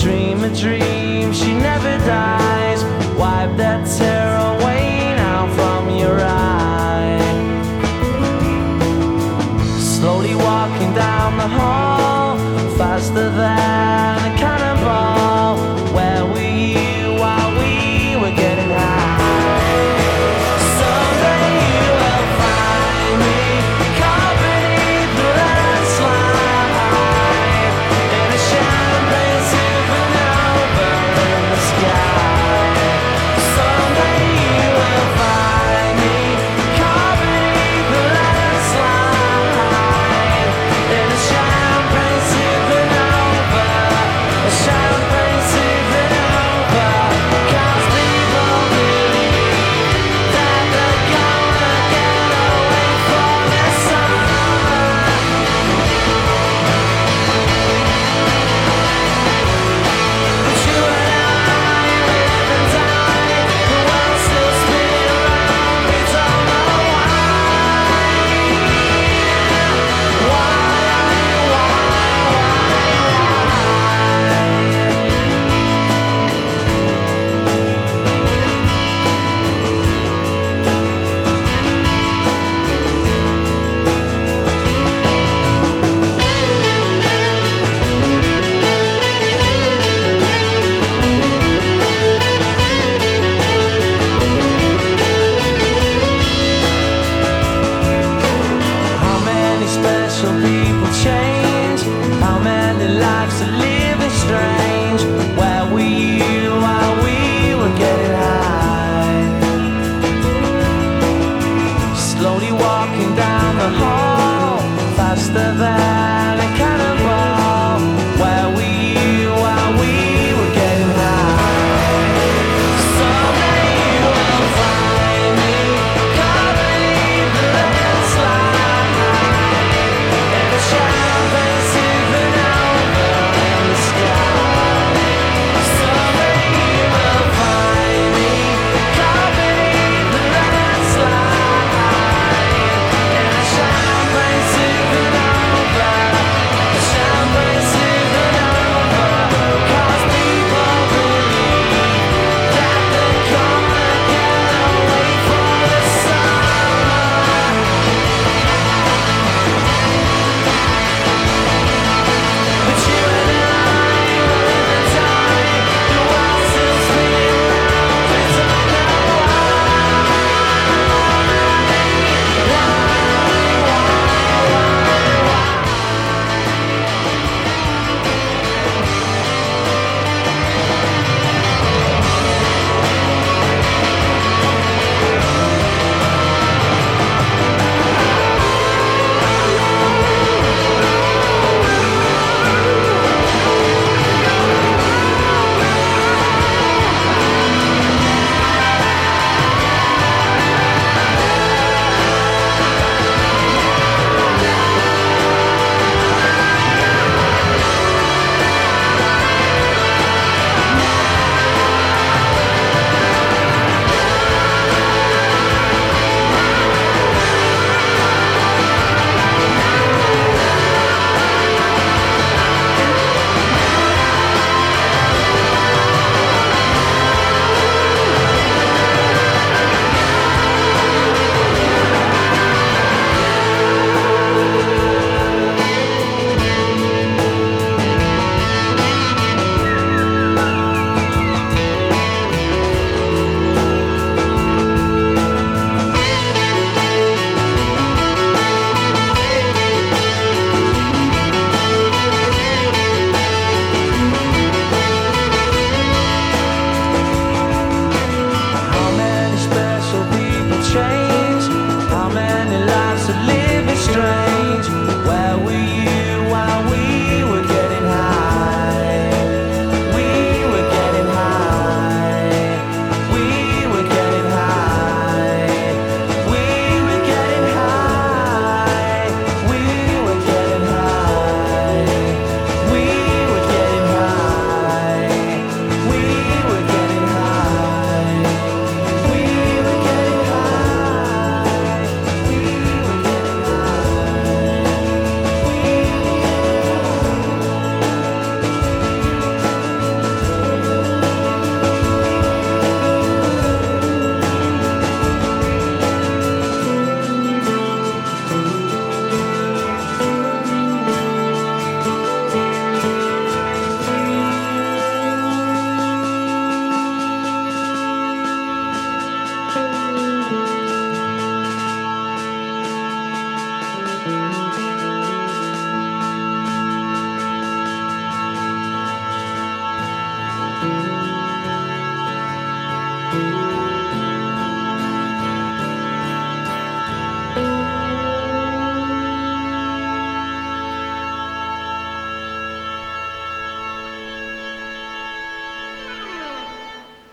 [0.00, 2.84] Dream, a dream, she never dies.
[3.18, 4.37] Wipe that tear